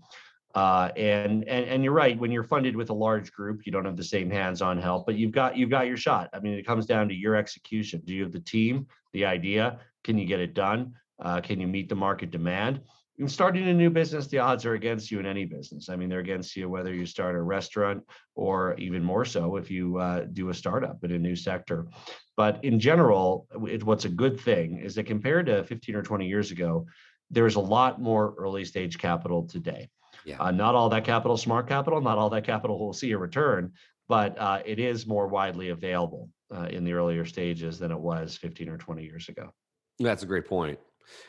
Uh, 0.56 0.90
and, 0.98 1.48
and 1.48 1.66
and 1.66 1.84
you're 1.84 1.94
right. 1.94 2.18
When 2.18 2.32
you're 2.32 2.44
funded 2.44 2.76
with 2.76 2.90
a 2.90 2.94
large 2.94 3.32
group, 3.32 3.68
you 3.68 3.72
don't 3.72 3.86
have 3.86 3.98
the 3.98 4.04
same 4.04 4.32
hands-on 4.32 4.80
help, 4.80 5.06
but 5.06 5.16
you've 5.16 5.34
got 5.34 5.56
you've 5.56 5.70
got 5.70 5.86
your 5.86 5.98
shot. 5.98 6.30
I 6.34 6.40
mean, 6.40 6.54
it 6.54 6.66
comes 6.66 6.88
down 6.88 7.08
to 7.10 7.14
your 7.14 7.36
execution. 7.36 8.02
Do 8.06 8.14
you 8.14 8.24
have 8.24 8.32
the 8.32 8.40
team, 8.40 8.88
the 9.14 9.26
idea? 9.26 9.80
Can 10.04 10.18
you 10.18 10.26
get 10.26 10.40
it 10.40 10.56
done? 10.56 10.96
Uh, 11.20 11.42
can 11.42 11.60
you 11.62 11.68
meet 11.68 11.90
the 11.90 11.96
market 11.96 12.32
demand? 12.32 12.82
In 13.18 13.30
starting 13.30 13.68
a 13.70 13.74
new 13.74 13.90
business, 13.90 14.28
the 14.28 14.40
odds 14.40 14.66
are 14.66 14.74
against 14.74 15.10
you 15.10 15.20
in 15.20 15.26
any 15.26 15.46
business. 15.46 15.88
I 15.88 15.96
mean, 15.96 16.10
they're 16.10 16.20
against 16.20 16.56
you 16.58 16.68
whether 16.68 16.94
you 16.94 17.06
start 17.06 17.36
a 17.36 17.42
restaurant 17.42 18.04
or 18.36 18.76
even 18.78 19.02
more 19.04 19.24
so 19.24 19.56
if 19.56 19.72
you 19.72 19.98
uh, 19.98 20.26
do 20.34 20.50
a 20.50 20.54
startup 20.54 21.02
in 21.04 21.12
a 21.12 21.18
new 21.18 21.36
sector. 21.36 21.88
But 22.36 22.62
in 22.66 22.78
general, 22.78 23.48
it, 23.70 23.84
what's 23.84 24.04
a 24.04 24.10
good 24.10 24.38
thing 24.38 24.80
is 24.80 24.96
that 24.96 25.06
compared 25.06 25.46
to 25.46 25.64
15 25.64 25.96
or 25.96 26.02
20 26.04 26.28
years 26.28 26.52
ago, 26.52 26.88
there's 27.32 27.56
a 27.56 27.60
lot 27.62 28.02
more 28.02 28.36
early 28.38 28.66
stage 28.66 28.98
capital 28.98 29.48
today. 29.48 29.90
Yeah. 30.26 30.38
Uh, 30.40 30.52
not 30.52 30.76
all 30.76 30.90
that 30.90 31.06
capital 31.06 31.38
smart 31.38 31.70
capital, 31.70 32.02
not 32.02 32.18
all 32.18 32.30
that 32.32 32.44
capital 32.44 32.80
will 32.80 32.94
see 32.94 33.12
a 33.14 33.18
return, 33.18 33.72
but 34.10 34.38
uh, 34.38 34.62
it 34.66 34.80
is 34.80 35.08
more 35.08 35.28
widely 35.28 35.70
available 35.70 36.30
uh, 36.54 36.68
in 36.70 36.84
the 36.84 36.92
earlier 36.92 37.24
stages 37.24 37.80
than 37.80 37.92
it 37.92 38.00
was 38.00 38.36
15 38.36 38.68
or 38.68 38.78
20 38.78 39.04
years 39.04 39.30
ago. 39.30 39.52
That's 40.00 40.24
a 40.24 40.26
great 40.26 40.48
point. 40.48 40.80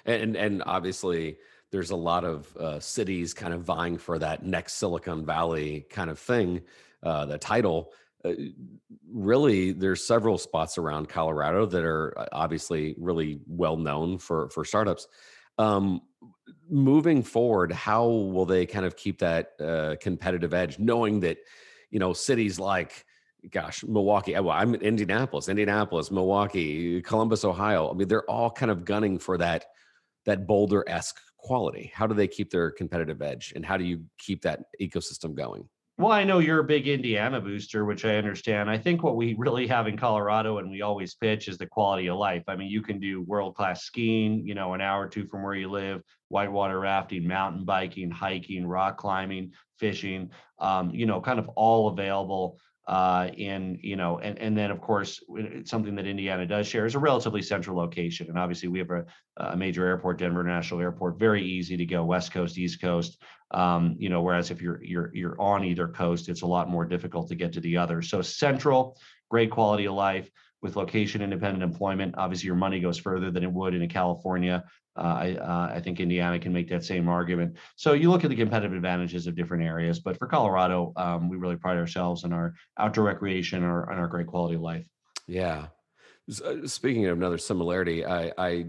And 0.05 0.37
and 0.37 0.63
obviously 0.67 1.37
there's 1.73 1.91
a 1.91 1.97
lot 1.97 2.25
of 2.25 2.57
uh, 2.57 2.81
cities 2.81 3.35
kind 3.35 3.53
of 3.53 3.63
vying 3.63 3.99
for 3.99 4.19
that 4.19 4.45
next 4.45 4.75
Silicon 4.75 5.25
Valley 5.25 5.87
kind 5.91 6.11
of 6.11 6.19
thing, 6.19 6.63
uh, 7.03 7.27
the 7.27 7.39
title. 7.39 7.93
Uh, 8.25 8.33
really, 9.11 9.73
there's 9.73 10.07
several 10.07 10.39
spots 10.39 10.79
around 10.79 11.09
Colorado 11.09 11.67
that 11.67 11.85
are 11.85 12.19
uh, 12.19 12.27
obviously 12.33 12.95
really 12.99 13.41
well 13.47 13.77
known 13.77 14.19
for 14.19 14.49
for 14.51 14.65
startups. 14.65 15.09
Um, 15.59 16.03
moving 16.69 17.23
forward, 17.23 17.73
how 17.73 18.07
will 18.07 18.47
they 18.47 18.67
kind 18.67 18.85
of 18.85 18.97
keep 18.97 19.19
that 19.19 19.53
uh, 19.61 19.97
competitive 20.01 20.55
edge, 20.55 20.79
knowing 20.79 21.21
that 21.21 21.39
you 21.91 21.99
know 21.99 22.13
cities 22.13 22.59
like 22.59 23.05
gosh, 23.51 23.85
Milwaukee. 23.85 24.33
Well, 24.33 24.51
I'm 24.51 24.75
in 24.75 24.81
Indianapolis, 24.81 25.49
Indianapolis, 25.49 26.11
Milwaukee, 26.11 27.01
Columbus, 27.03 27.45
Ohio. 27.45 27.91
I 27.91 27.95
mean, 27.95 28.09
they're 28.09 28.29
all 28.29 28.51
kind 28.51 28.71
of 28.71 28.85
gunning 28.85 29.19
for 29.19 29.39
that 29.39 29.67
that 30.25 30.47
Boulder 30.47 30.85
esque 30.89 31.21
quality? 31.47 31.93
How 31.95 32.07
do 32.07 32.15
they 32.15 32.27
keep 32.27 32.51
their 32.51 32.71
competitive 32.71 33.23
edge, 33.23 33.53
and 33.55 33.65
how 33.65 33.77
do 33.77 33.85
you 33.85 34.05
keep 34.19 34.43
that 34.43 34.65
ecosystem 34.81 35.35
going? 35.35 35.69
Well, 35.99 36.13
I 36.13 36.25
know 36.25 36.41
you're 36.41 36.61
a 36.61 36.65
big 36.65 36.89
Indiana 36.89 37.41
booster, 37.41 37.87
which 37.87 38.05
I 38.05 38.17
understand. 38.17 38.69
I 38.69 38.77
think 38.77 39.03
what 39.03 39.17
we 39.17 39.35
really 39.39 39.67
have 39.69 39.87
in 39.87 39.97
Colorado 39.97 40.59
and 40.59 40.71
we 40.71 40.83
always 40.83 41.15
pitch 41.15 41.49
is 41.49 41.57
the 41.57 41.67
quality 41.67 42.09
of 42.09 42.19
life. 42.19 42.43
I 42.49 42.57
mean, 42.57 42.69
you 42.69 42.83
can 42.83 43.01
do 43.01 43.23
world 43.23 43.55
class 43.55 43.85
skiing, 43.85 44.47
you 44.47 44.55
know, 44.55 44.75
an 44.75 44.83
hour 44.83 45.05
or 45.05 45.09
two 45.09 45.27
from 45.27 45.43
where 45.43 45.55
you 45.55 45.71
live, 45.71 46.03
whitewater 46.29 46.79
rafting, 46.81 47.27
mountain 47.27 47.65
biking, 47.65 48.11
hiking, 48.11 48.67
rock 48.67 48.99
climbing, 48.99 49.53
fishing, 49.79 50.31
um, 50.59 50.91
you 50.91 51.07
know, 51.07 51.19
kind 51.23 51.39
of 51.39 51.49
all 51.57 51.89
available 51.89 52.59
uh, 52.87 53.29
in 53.37 53.79
you 53.83 53.97
know, 53.97 54.19
and 54.21 54.39
and 54.39 54.57
then 54.57 54.71
of 54.71 54.81
course 54.81 55.21
something 55.65 55.97
that 55.97 56.07
Indiana 56.07 56.47
does 56.47 56.67
share 56.69 56.87
is 56.87 56.95
a 56.95 56.99
relatively 56.99 57.43
central 57.43 57.77
location, 57.77 58.29
and 58.29 58.39
obviously 58.39 58.69
we 58.69 58.79
have 58.79 58.91
a, 58.91 59.05
a 59.39 59.57
major 59.57 59.85
airport, 59.85 60.19
Denver 60.19 60.45
National 60.45 60.81
Airport, 60.81 61.19
very 61.19 61.45
easy 61.45 61.77
to 61.77 61.85
go 61.85 62.05
West 62.05 62.33
Coast, 62.33 62.57
East 62.59 62.81
Coast. 62.81 63.21
Um, 63.51 63.97
you 63.99 64.09
know, 64.09 64.23
whereas 64.23 64.51
if 64.51 64.63
you're 64.63 64.83
you're 64.85 65.11
you're 65.15 65.41
on 65.41 65.65
either 65.65 65.89
coast, 65.89 66.29
it's 66.29 66.43
a 66.43 66.47
lot 66.47 66.71
more 66.71 66.85
difficult 66.85 67.29
to 67.29 67.35
get 67.35 67.53
to 67.55 67.61
the 67.61 67.77
other. 67.77 68.03
So 68.03 68.23
central, 68.23 68.99
great 69.31 69.51
quality 69.51 69.87
of 69.87 69.95
life 69.95 70.31
with 70.63 70.77
location 70.77 71.23
independent 71.23 71.65
employment. 71.65 72.15
Obviously, 72.17 72.47
your 72.47 72.57
money 72.57 72.81
goes 72.81 72.99
further 72.99 73.31
than 73.31 73.43
it 73.43 73.53
would 73.53 73.75
in 73.75 73.83
a 73.83 73.89
California 73.89 74.65
I, 74.97 75.35
uh, 75.35 75.71
I 75.75 75.81
think 75.81 76.01
Indiana 76.01 76.39
can 76.39 76.53
make 76.53 76.69
that 76.69 76.85
same 76.85 77.09
argument. 77.09 77.57
So 77.77 77.93
you 77.93 78.11
look 78.11 78.25
at 78.25 78.31
the 78.31 78.37
competitive 78.37 78.73
advantages 78.73 79.27
of 79.27 79.35
different 79.37 79.65
areas, 79.65 80.01
but 80.01 80.19
for 80.19 80.27
Colorado, 80.27 80.93
um, 80.97 81.29
we 81.29 81.37
really 81.37 81.57
pride 81.57 81.77
ourselves 81.77 82.25
on 82.25 82.33
our 82.33 82.55
outdoor 82.79 83.05
recreation 83.05 83.63
and 83.63 83.71
our, 83.71 83.91
our 83.91 84.07
great 84.07 84.27
quality 84.27 84.57
of 84.57 84.63
life. 84.63 84.87
Yeah. 85.27 85.67
Uh, 86.45 86.67
speaking 86.67 87.07
of 87.07 87.17
another 87.17 87.39
similarity, 87.39 88.05
I, 88.05 88.33
I 88.37 88.67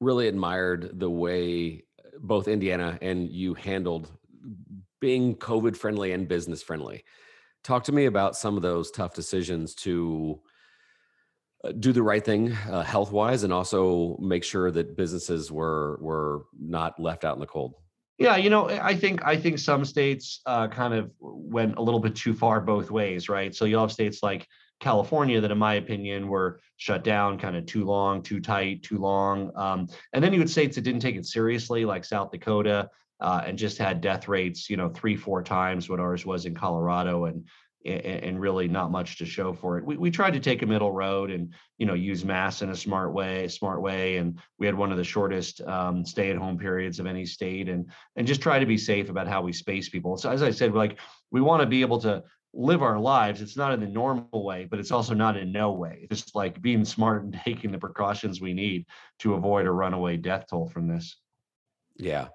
really 0.00 0.28
admired 0.28 0.98
the 0.98 1.10
way 1.10 1.84
both 2.18 2.48
Indiana 2.48 2.98
and 3.00 3.30
you 3.30 3.54
handled 3.54 4.10
being 5.00 5.34
COVID 5.34 5.76
friendly 5.76 6.12
and 6.12 6.28
business 6.28 6.62
friendly. 6.62 7.04
Talk 7.64 7.84
to 7.84 7.92
me 7.92 8.06
about 8.06 8.36
some 8.36 8.56
of 8.56 8.62
those 8.62 8.90
tough 8.90 9.14
decisions 9.14 9.74
to 9.76 10.40
uh, 10.40 10.48
do 11.78 11.92
the 11.92 12.02
right 12.02 12.24
thing 12.24 12.52
uh, 12.70 12.82
health 12.82 13.12
wise 13.12 13.44
and 13.44 13.52
also 13.52 14.16
make 14.20 14.42
sure 14.42 14.70
that 14.70 14.96
businesses 14.96 15.52
were 15.52 15.98
were 16.00 16.42
not 16.58 16.98
left 16.98 17.24
out 17.24 17.34
in 17.34 17.40
the 17.40 17.46
cold 17.46 17.74
yeah 18.18 18.36
you 18.36 18.50
know 18.50 18.68
i 18.68 18.94
think 18.94 19.24
i 19.24 19.36
think 19.36 19.58
some 19.58 19.84
states 19.84 20.40
uh, 20.46 20.66
kind 20.68 20.92
of 20.94 21.10
went 21.20 21.76
a 21.76 21.82
little 21.82 22.00
bit 22.00 22.16
too 22.16 22.34
far 22.34 22.60
both 22.60 22.90
ways 22.90 23.28
right 23.28 23.54
so 23.54 23.64
you'll 23.64 23.80
have 23.80 23.92
states 23.92 24.22
like 24.22 24.46
california 24.80 25.40
that 25.40 25.52
in 25.52 25.58
my 25.58 25.74
opinion 25.74 26.26
were 26.26 26.60
shut 26.78 27.04
down 27.04 27.38
kind 27.38 27.56
of 27.56 27.64
too 27.66 27.84
long 27.84 28.22
too 28.22 28.40
tight 28.40 28.82
too 28.82 28.98
long 28.98 29.52
um, 29.56 29.86
and 30.12 30.24
then 30.24 30.32
you 30.32 30.40
would 30.40 30.50
states 30.50 30.74
that 30.74 30.82
didn't 30.82 31.00
take 31.00 31.14
it 31.14 31.26
seriously 31.26 31.84
like 31.84 32.04
south 32.04 32.32
dakota 32.32 32.90
uh, 33.22 33.40
and 33.46 33.56
just 33.56 33.78
had 33.78 34.00
death 34.00 34.26
rates, 34.26 34.68
you 34.68 34.76
know, 34.76 34.88
three, 34.88 35.16
four 35.16 35.44
times 35.44 35.88
what 35.88 36.00
ours 36.00 36.26
was 36.26 36.44
in 36.44 36.54
Colorado. 36.54 37.26
And 37.26 37.46
and 37.84 38.40
really 38.40 38.68
not 38.68 38.90
much 38.90 39.18
to 39.18 39.26
show 39.26 39.52
for 39.52 39.78
it. 39.78 39.84
We, 39.84 39.96
we 39.96 40.10
tried 40.10 40.34
to 40.34 40.40
take 40.40 40.62
a 40.62 40.66
middle 40.66 40.92
road 40.92 41.30
and 41.30 41.52
you 41.78 41.86
know 41.86 41.94
use 41.94 42.24
mass 42.24 42.62
in 42.62 42.70
a 42.70 42.76
smart 42.76 43.12
way, 43.12 43.48
smart 43.48 43.82
way, 43.82 44.16
and 44.16 44.38
we 44.58 44.66
had 44.66 44.74
one 44.74 44.92
of 44.92 44.98
the 44.98 45.04
shortest 45.04 45.60
um, 45.62 46.04
stay-at-home 46.04 46.58
periods 46.58 46.98
of 47.00 47.06
any 47.06 47.26
state, 47.26 47.68
and 47.68 47.90
and 48.16 48.26
just 48.26 48.42
try 48.42 48.58
to 48.58 48.66
be 48.66 48.78
safe 48.78 49.10
about 49.10 49.28
how 49.28 49.42
we 49.42 49.52
space 49.52 49.88
people. 49.88 50.16
So 50.16 50.30
as 50.30 50.42
I 50.42 50.50
said, 50.50 50.74
like 50.74 50.98
we 51.30 51.40
want 51.40 51.60
to 51.60 51.66
be 51.66 51.80
able 51.80 52.00
to 52.00 52.22
live 52.54 52.82
our 52.82 52.98
lives. 52.98 53.40
It's 53.40 53.56
not 53.56 53.72
in 53.72 53.80
the 53.80 53.86
normal 53.86 54.44
way, 54.44 54.66
but 54.70 54.78
it's 54.78 54.90
also 54.90 55.14
not 55.14 55.36
in 55.36 55.52
no 55.52 55.72
way. 55.72 56.06
It's 56.10 56.22
just 56.22 56.34
like 56.34 56.60
being 56.60 56.84
smart 56.84 57.24
and 57.24 57.40
taking 57.44 57.72
the 57.72 57.78
precautions 57.78 58.40
we 58.40 58.52
need 58.52 58.86
to 59.20 59.34
avoid 59.34 59.66
a 59.66 59.70
runaway 59.70 60.16
death 60.16 60.46
toll 60.50 60.68
from 60.68 60.86
this. 60.86 61.16
Yeah, 61.96 62.28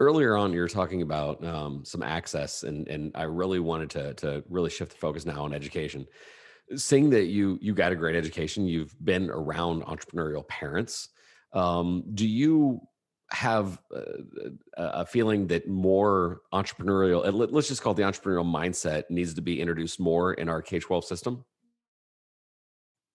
earlier 0.00 0.36
on 0.36 0.52
you 0.52 0.60
were 0.60 0.68
talking 0.68 1.02
about 1.02 1.42
um, 1.44 1.84
some 1.84 2.02
access 2.02 2.62
and 2.62 2.86
and 2.88 3.10
i 3.14 3.22
really 3.22 3.60
wanted 3.60 3.88
to 3.90 4.14
to 4.14 4.44
really 4.48 4.70
shift 4.70 4.92
the 4.92 4.98
focus 4.98 5.26
now 5.26 5.44
on 5.44 5.54
education. 5.54 6.06
Seeing 6.74 7.10
that 7.10 7.26
you 7.26 7.58
you 7.62 7.74
got 7.74 7.92
a 7.92 7.96
great 7.96 8.16
education 8.16 8.66
you've 8.66 8.94
been 9.04 9.30
around 9.30 9.84
entrepreneurial 9.84 10.46
parents 10.48 11.10
um, 11.52 12.02
do 12.14 12.26
you 12.26 12.80
have 13.30 13.80
a, 13.92 14.50
a, 14.76 15.06
feeling 15.06 15.46
that 15.48 15.68
more 15.68 16.42
entrepreneurial 16.52 17.50
let's 17.52 17.68
just 17.68 17.82
call 17.82 17.92
it 17.92 17.96
the 17.96 18.02
entrepreneurial 18.02 18.44
mindset 18.44 19.04
needs 19.10 19.34
to 19.34 19.40
be 19.40 19.60
introduced 19.60 19.98
more 19.98 20.34
in 20.34 20.48
our 20.48 20.62
k-12 20.62 21.04
system 21.04 21.44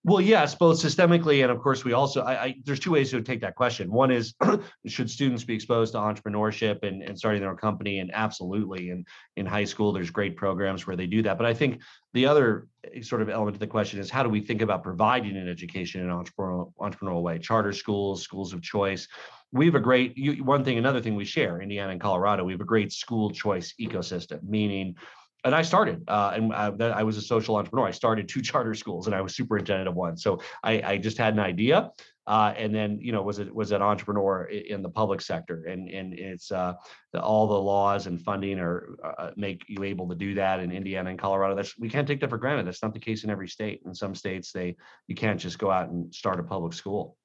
well, 0.04 0.20
yes, 0.20 0.56
both 0.56 0.82
systemically 0.82 1.44
and 1.44 1.52
of 1.52 1.60
course 1.60 1.86
we 1.86 1.94
also. 1.94 2.22
I, 2.22 2.44
I, 2.44 2.56
there's 2.66 2.80
two 2.80 2.92
ways 2.92 3.12
to 3.12 3.22
take 3.22 3.42
that 3.42 3.56
question. 3.56 3.92
One 3.92 4.10
is, 4.10 4.34
should 4.88 5.12
students 5.12 5.44
be 5.44 5.54
exposed 5.54 5.94
to 5.94 6.00
entrepreneurship 6.00 6.82
and, 6.82 7.04
and 7.04 7.18
starting 7.18 7.40
their 7.40 7.52
own 7.52 7.58
company? 7.58 8.00
And 8.00 8.10
absolutely, 8.12 8.90
and 8.90 9.06
in 9.36 9.46
high 9.46 9.66
school, 9.66 9.92
there's 9.92 10.10
great 10.10 10.36
programs 10.36 10.88
where 10.88 10.96
they 10.96 11.06
do 11.06 11.22
that. 11.22 11.38
But 11.38 11.46
I 11.46 11.54
think 11.54 11.82
the 12.14 12.26
other 12.26 12.68
eh, 12.84 13.02
sort 13.04 13.22
of 13.22 13.30
element 13.30 13.56
to 13.56 13.60
the 13.60 13.68
question 13.68 14.00
is, 14.00 14.10
how 14.10 14.24
do 14.24 14.30
we 14.30 14.42
think 14.42 14.64
about 14.64 14.82
providing 14.82 15.38
an 15.38 15.48
education 15.48 16.02
in 16.02 16.10
an 16.10 16.16
entrepreneurial, 16.16 16.74
entrepreneurial 16.80 17.22
way? 17.22 17.38
Charter 17.38 17.72
schools, 17.72 18.24
schools 18.24 18.54
of 18.54 18.64
choice. 18.64 19.08
We 19.52 19.66
have 19.66 19.76
a 19.76 19.80
great 19.80 20.16
one 20.42 20.64
thing. 20.64 20.80
Another 20.80 21.02
thing 21.02 21.16
we 21.16 21.26
share, 21.26 21.62
Indiana 21.62 21.92
and 21.92 22.02
Colorado, 22.02 22.44
we 22.44 22.54
have 22.54 22.62
a 22.62 22.66
great 22.66 22.92
school 22.92 23.30
choice 23.30 23.76
ecosystem, 23.80 24.42
meaning 24.42 24.96
and 25.44 25.56
I 25.56 25.62
started, 25.64 26.04
uh, 26.08 26.32
and 26.36 26.54
I, 26.54 26.68
uh, 26.68 26.90
I, 26.90 27.04
was 27.04 27.18
a 27.18 27.22
social 27.22 27.56
entrepreneur. 27.56 27.88
I 27.88 27.92
started 27.92 28.28
two 28.28 28.42
charter 28.50 28.74
schools, 28.76 29.08
and 29.08 29.16
I 29.16 29.22
was 29.22 29.36
superintendent 29.36 29.88
of 29.88 29.96
one. 29.96 30.18
So 30.18 30.42
I, 30.64 30.82
I 30.82 30.98
just 30.98 31.18
had 31.18 31.34
an 31.34 31.40
idea, 31.40 31.92
uh, 32.28 32.54
and 32.56 32.74
then 32.74 33.00
you 33.02 33.12
know 33.12 33.24
was 33.24 33.40
it 33.40 33.54
was 33.54 33.72
an 33.72 33.82
entrepreneur 33.82 34.44
in 34.46 34.82
the 34.82 34.90
public 34.90 35.22
sector, 35.22 35.66
and 35.66 35.90
and 35.90 36.14
it's 36.14 36.52
uh, 36.52 36.74
the, 37.12 37.22
all 37.22 37.48
the 37.48 37.60
laws 37.60 38.08
and 38.08 38.22
funding 38.22 38.60
are 38.60 38.96
uh, 39.04 39.32
make 39.36 39.64
you 39.68 39.84
able 39.84 40.08
to 40.10 40.16
do 40.16 40.36
that 40.36 40.60
in 40.60 40.72
Indiana 40.72 41.10
and 41.10 41.20
Colorado. 41.20 41.56
That's 41.56 41.78
we 41.78 41.90
can't 41.90 42.08
take 42.08 42.22
that 42.22 42.30
for 42.30 42.38
granted. 42.38 42.68
That's 42.68 42.84
not 42.84 42.94
the 42.94 43.00
case 43.00 43.24
in 43.24 43.30
every 43.30 43.48
state. 43.48 43.82
In 43.86 43.96
some 43.96 44.14
states, 44.14 44.52
they 44.52 44.76
you 45.08 45.16
can't 45.16 45.40
just 45.40 45.58
go 45.58 45.72
out 45.72 45.90
and 45.90 46.14
start 46.14 46.40
a 46.40 46.44
public 46.44 46.74
school. 46.74 47.18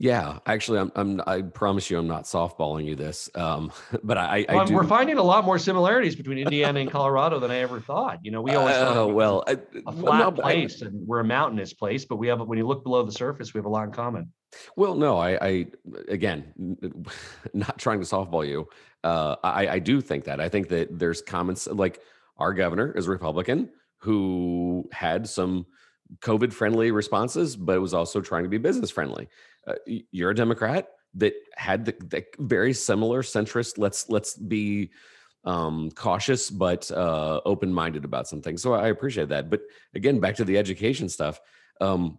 Yeah, 0.00 0.38
actually, 0.46 0.78
I'm, 0.78 0.92
I'm. 0.94 1.20
I 1.26 1.42
promise 1.42 1.90
you, 1.90 1.98
I'm 1.98 2.06
not 2.06 2.22
softballing 2.22 2.84
you 2.84 2.94
this. 2.94 3.28
Um, 3.34 3.72
but 4.04 4.16
I, 4.16 4.46
I 4.48 4.54
Well, 4.54 4.72
we're 4.72 4.84
finding 4.84 5.18
a 5.18 5.22
lot 5.22 5.44
more 5.44 5.58
similarities 5.58 6.14
between 6.14 6.38
Indiana 6.38 6.78
and 6.78 6.88
Colorado 6.90 7.40
than 7.40 7.50
I 7.50 7.58
ever 7.58 7.80
thought. 7.80 8.20
You 8.22 8.30
know, 8.30 8.40
we 8.40 8.52
always 8.52 8.76
thought 8.76 8.96
Uh, 8.96 9.08
it 9.08 9.12
well, 9.12 9.42
I, 9.48 9.52
a 9.86 9.92
flat 9.92 10.18
no, 10.20 10.30
but 10.30 10.44
I- 10.44 10.52
place 10.54 10.82
and 10.82 11.04
we're 11.06 11.20
a 11.20 11.24
mountainous 11.24 11.72
place, 11.72 12.04
but 12.04 12.16
we 12.16 12.28
have 12.28 12.40
when 12.40 12.58
you 12.58 12.66
look 12.66 12.84
below 12.84 13.02
the 13.02 13.10
surface, 13.10 13.52
we 13.54 13.58
have 13.58 13.66
a 13.66 13.70
lot 13.70 13.84
in 13.86 13.92
common. 13.92 14.32
Well, 14.76 14.94
no, 14.94 15.18
I, 15.18 15.46
I 15.46 15.66
again, 16.08 16.52
not 17.52 17.78
trying 17.78 17.98
to 17.98 18.06
softball 18.06 18.46
you. 18.46 18.68
Uh, 19.02 19.34
I, 19.42 19.68
I 19.68 19.78
do 19.80 20.00
think 20.00 20.24
that. 20.24 20.40
I 20.40 20.48
think 20.48 20.68
that 20.68 20.96
there's 20.96 21.22
comments 21.22 21.66
like 21.66 22.00
our 22.36 22.54
governor 22.54 22.92
is 22.92 23.08
a 23.08 23.10
Republican 23.10 23.70
who 23.98 24.88
had 24.92 25.28
some 25.28 25.66
COVID 26.20 26.52
friendly 26.52 26.90
responses, 26.92 27.56
but 27.56 27.80
was 27.80 27.92
also 27.92 28.20
trying 28.20 28.44
to 28.44 28.48
be 28.48 28.58
business 28.58 28.90
friendly. 28.90 29.28
Uh, 29.68 29.74
you're 30.10 30.30
a 30.30 30.34
Democrat 30.34 30.88
that 31.14 31.34
had 31.56 31.84
the, 31.84 31.94
the 32.00 32.24
very 32.38 32.72
similar 32.72 33.22
centrist. 33.22 33.78
Let's 33.78 34.08
let's 34.08 34.34
be 34.34 34.90
um, 35.44 35.90
cautious 35.92 36.50
but 36.50 36.90
uh, 36.90 37.40
open 37.44 37.72
minded 37.72 38.04
about 38.04 38.28
some 38.28 38.42
things. 38.42 38.62
So 38.62 38.74
I 38.74 38.88
appreciate 38.88 39.28
that. 39.28 39.50
But 39.50 39.62
again, 39.94 40.20
back 40.20 40.36
to 40.36 40.44
the 40.44 40.58
education 40.58 41.08
stuff. 41.08 41.40
Um, 41.80 42.18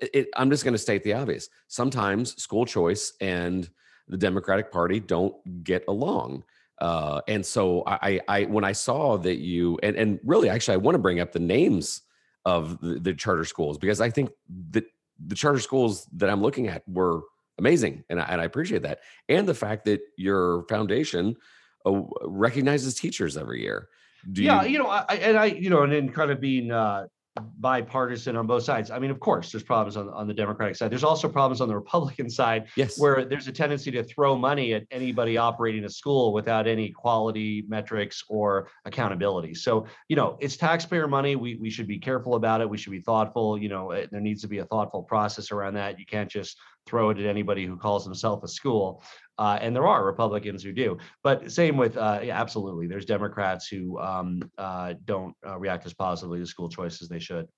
it, 0.00 0.28
I'm 0.36 0.50
just 0.50 0.64
going 0.64 0.74
to 0.74 0.78
state 0.78 1.02
the 1.02 1.14
obvious. 1.14 1.48
Sometimes 1.68 2.40
school 2.40 2.64
choice 2.64 3.12
and 3.20 3.68
the 4.08 4.16
Democratic 4.16 4.70
Party 4.70 5.00
don't 5.00 5.34
get 5.64 5.84
along. 5.88 6.44
Uh, 6.80 7.20
and 7.28 7.44
so 7.44 7.82
I, 7.86 7.98
I, 8.02 8.20
I, 8.28 8.44
when 8.44 8.64
I 8.64 8.72
saw 8.72 9.16
that 9.18 9.36
you, 9.36 9.78
and, 9.82 9.96
and 9.96 10.20
really, 10.24 10.48
actually, 10.48 10.74
I 10.74 10.78
want 10.78 10.94
to 10.94 11.00
bring 11.00 11.20
up 11.20 11.32
the 11.32 11.40
names 11.40 12.02
of 12.44 12.80
the, 12.80 12.98
the 12.98 13.14
charter 13.14 13.44
schools 13.44 13.78
because 13.78 14.00
I 14.00 14.10
think 14.10 14.30
that 14.70 14.84
the 15.26 15.34
charter 15.34 15.60
schools 15.60 16.06
that 16.16 16.30
I'm 16.30 16.42
looking 16.42 16.68
at 16.68 16.82
were 16.86 17.22
amazing, 17.58 18.04
and 18.08 18.20
I, 18.20 18.24
and 18.24 18.40
I 18.40 18.44
appreciate 18.44 18.82
that, 18.82 19.00
and 19.28 19.46
the 19.46 19.54
fact 19.54 19.84
that 19.86 20.00
your 20.16 20.64
foundation 20.68 21.36
uh, 21.86 22.02
recognizes 22.24 22.94
teachers 22.94 23.36
every 23.36 23.62
year. 23.62 23.88
Do 24.30 24.42
yeah, 24.42 24.62
you, 24.62 24.72
you 24.72 24.78
know, 24.78 24.86
I, 24.86 25.14
and 25.14 25.36
I, 25.36 25.46
you 25.46 25.68
know, 25.68 25.82
and 25.82 25.92
then 25.92 26.10
kind 26.10 26.30
of 26.30 26.40
being 26.40 26.70
uh, 26.70 27.06
bipartisan 27.40 28.36
on 28.36 28.46
both 28.46 28.62
sides. 28.62 28.90
I 28.90 28.98
mean, 28.98 29.10
of 29.10 29.18
course, 29.18 29.52
there's 29.52 29.62
problems 29.62 29.96
on, 29.96 30.08
on 30.10 30.26
the 30.26 30.34
Democratic 30.34 30.76
side. 30.76 30.90
There's 30.90 31.04
also 31.04 31.28
problems 31.28 31.60
on 31.60 31.68
the 31.68 31.74
Republican 31.74 32.28
side 32.28 32.68
yes, 32.76 32.98
where 32.98 33.24
there's 33.24 33.48
a 33.48 33.52
tendency 33.52 33.90
to 33.92 34.04
throw 34.04 34.36
money 34.36 34.74
at 34.74 34.84
anybody 34.90 35.38
operating 35.38 35.84
a 35.84 35.88
school 35.88 36.32
without 36.32 36.66
any 36.66 36.90
quality 36.90 37.64
metrics 37.68 38.22
or 38.28 38.68
accountability. 38.84 39.54
So, 39.54 39.86
you 40.08 40.16
know, 40.16 40.36
it's 40.40 40.56
taxpayer 40.56 41.08
money. 41.08 41.36
We, 41.36 41.56
we 41.56 41.70
should 41.70 41.86
be 41.86 41.98
careful 41.98 42.34
about 42.34 42.60
it. 42.60 42.68
We 42.68 42.76
should 42.76 42.92
be 42.92 43.00
thoughtful. 43.00 43.56
You 43.56 43.70
know, 43.70 43.92
eh, 43.92 44.06
there 44.10 44.20
needs 44.20 44.42
to 44.42 44.48
be 44.48 44.58
a 44.58 44.66
thoughtful 44.66 45.02
process 45.02 45.50
around 45.50 45.74
that. 45.74 45.98
You 45.98 46.06
can't 46.06 46.30
just 46.30 46.58
throw 46.86 47.10
it 47.10 47.18
at 47.18 47.26
anybody 47.26 47.64
who 47.64 47.76
calls 47.76 48.04
himself 48.04 48.42
a 48.42 48.48
school. 48.48 49.02
Uh, 49.38 49.58
and 49.60 49.74
there 49.74 49.86
are 49.86 50.04
Republicans 50.04 50.62
who 50.62 50.72
do. 50.72 50.98
But 51.22 51.50
same 51.50 51.76
with, 51.76 51.96
uh, 51.96 52.20
yeah, 52.22 52.40
absolutely. 52.40 52.86
There's 52.86 53.06
Democrats 53.06 53.66
who 53.66 53.98
um, 53.98 54.50
uh, 54.58 54.94
don't 55.04 55.34
uh, 55.46 55.58
react 55.58 55.86
as 55.86 55.94
positively 55.94 56.38
to 56.38 56.46
school 56.46 56.68
choice 56.68 57.02
as 57.02 57.08
they 57.08 57.18
should. 57.18 57.48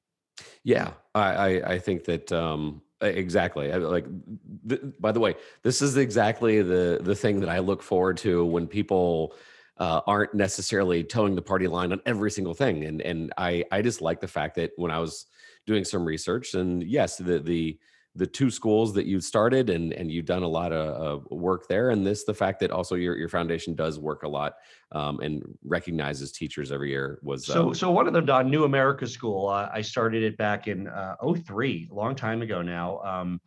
Yeah, 0.63 0.93
I 1.15 1.21
I, 1.21 1.73
I 1.75 1.79
think 1.79 2.05
that 2.05 2.33
um, 2.33 2.83
exactly. 3.01 3.73
I, 3.73 3.77
like, 3.77 4.07
th- 4.69 4.83
by 4.99 5.13
the 5.13 5.21
way, 5.21 5.37
this 5.63 5.83
is 5.83 5.97
exactly 5.97 6.63
the 6.63 7.01
the 7.03 7.15
thing 7.15 7.41
that 7.41 7.49
I 7.49 7.59
look 7.61 7.83
forward 7.83 8.17
to 8.19 8.45
when 8.45 8.67
people 8.67 9.35
uh, 9.79 10.01
aren't 10.07 10.35
necessarily 10.35 11.05
toeing 11.05 11.35
the 11.35 11.43
party 11.43 11.67
line 11.67 11.93
on 11.93 12.01
every 12.07 12.31
single 12.31 12.55
thing. 12.55 12.85
And 12.85 13.01
and 13.03 13.33
I 13.37 13.65
I 13.71 13.83
just 13.83 14.01
like 14.01 14.21
the 14.21 14.29
fact 14.29 14.57
that 14.57 14.73
when 14.77 14.91
I 14.91 14.99
was 14.99 15.27
doing 15.67 15.85
some 15.85 16.05
research, 16.05 16.55
and 16.55 16.83
yes, 16.83 17.17
the 17.17 17.39
the 17.39 17.79
the 18.17 18.27
two 18.27 18.51
schools 18.51 18.95
that 18.95 19.07
you 19.07 19.21
started 19.21 19.71
and 19.71 19.93
and 19.93 20.11
you've 20.11 20.27
done 20.27 20.43
a 20.43 20.49
lot 20.49 20.73
of 20.73 21.23
uh, 21.23 21.35
work 21.35 21.67
there 21.69 21.91
and 21.91 22.07
this 22.07 22.25
the 22.25 22.35
fact 22.35 22.61
that 22.61 22.71
also 22.71 22.95
your 22.95 23.17
your 23.17 23.29
foundation 23.29 23.75
does 23.75 23.99
work 23.99 24.23
a 24.23 24.29
lot 24.29 24.55
um, 24.93 25.21
and 25.21 25.43
recognizes 25.65 26.31
teachers 26.33 26.71
every 26.71 26.91
year 26.91 27.19
was 27.23 27.47
So, 27.47 27.69
um, 27.69 27.75
so 27.75 27.91
one 27.91 28.07
of 28.07 28.13
them, 28.13 28.25
Don, 28.25 28.49
New 28.49 28.65
America 28.65 29.07
School. 29.07 29.49
Uh, 29.49 29.69
I 29.73 29.83
started 29.83 30.23
it 30.23 30.37
back 30.37 30.69
in 30.69 30.87
uh, 30.87 31.17
03, 31.45 31.89
a 31.91 31.95
long 31.95 32.15
time 32.15 32.43
ago 32.43 32.63
now. 32.63 33.01
Um, 33.01 33.41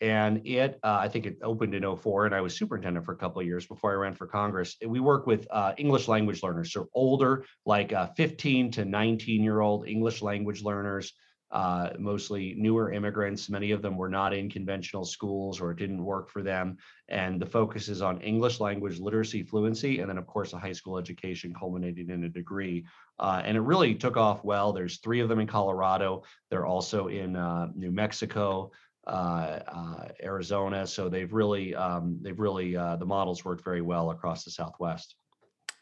and 0.00 0.46
it, 0.46 0.78
uh, 0.82 0.98
I 1.00 1.08
think 1.08 1.26
it 1.26 1.38
opened 1.42 1.74
in 1.74 1.96
04, 1.96 2.26
and 2.26 2.34
I 2.34 2.40
was 2.40 2.56
superintendent 2.56 3.04
for 3.06 3.12
a 3.12 3.16
couple 3.16 3.40
of 3.40 3.46
years 3.46 3.66
before 3.66 3.92
I 3.92 3.94
ran 3.94 4.14
for 4.14 4.26
Congress. 4.26 4.76
We 4.86 5.00
work 5.00 5.26
with 5.26 5.46
uh, 5.50 5.72
English 5.78 6.08
language 6.08 6.42
learners, 6.42 6.72
so 6.72 6.88
older, 6.94 7.44
like 7.64 7.92
uh, 7.92 8.08
15 8.16 8.70
to 8.72 8.84
19 8.84 9.42
year 9.42 9.60
old 9.60 9.88
English 9.88 10.20
language 10.20 10.62
learners. 10.62 11.12
Uh, 11.50 11.90
mostly 12.00 12.54
newer 12.56 12.92
immigrants. 12.92 13.48
Many 13.48 13.70
of 13.70 13.80
them 13.80 13.96
were 13.96 14.08
not 14.08 14.34
in 14.34 14.50
conventional 14.50 15.04
schools 15.04 15.60
or 15.60 15.70
it 15.70 15.78
didn't 15.78 16.04
work 16.04 16.28
for 16.28 16.42
them. 16.42 16.76
And 17.08 17.40
the 17.40 17.46
focus 17.46 17.88
is 17.88 18.02
on 18.02 18.20
English 18.22 18.58
language 18.58 18.98
literacy 18.98 19.44
fluency, 19.44 20.00
and 20.00 20.10
then, 20.10 20.18
of 20.18 20.26
course, 20.26 20.52
a 20.52 20.58
high 20.58 20.72
school 20.72 20.98
education 20.98 21.54
culminating 21.56 22.10
in 22.10 22.24
a 22.24 22.28
degree. 22.28 22.84
Uh, 23.20 23.40
and 23.44 23.56
it 23.56 23.60
really 23.60 23.94
took 23.94 24.16
off 24.16 24.42
well. 24.42 24.72
There's 24.72 24.98
three 24.98 25.20
of 25.20 25.28
them 25.28 25.38
in 25.38 25.46
Colorado. 25.46 26.24
They're 26.50 26.66
also 26.66 27.06
in 27.06 27.36
uh, 27.36 27.68
New 27.76 27.92
Mexico, 27.92 28.72
uh, 29.06 29.60
uh, 29.68 30.08
Arizona. 30.24 30.86
So 30.86 31.08
they've 31.08 31.32
really, 31.32 31.72
um, 31.76 32.18
they've 32.20 32.40
really, 32.40 32.76
uh, 32.76 32.96
the 32.96 33.06
models 33.06 33.44
worked 33.44 33.62
very 33.62 33.82
well 33.82 34.10
across 34.10 34.42
the 34.42 34.50
Southwest. 34.50 35.14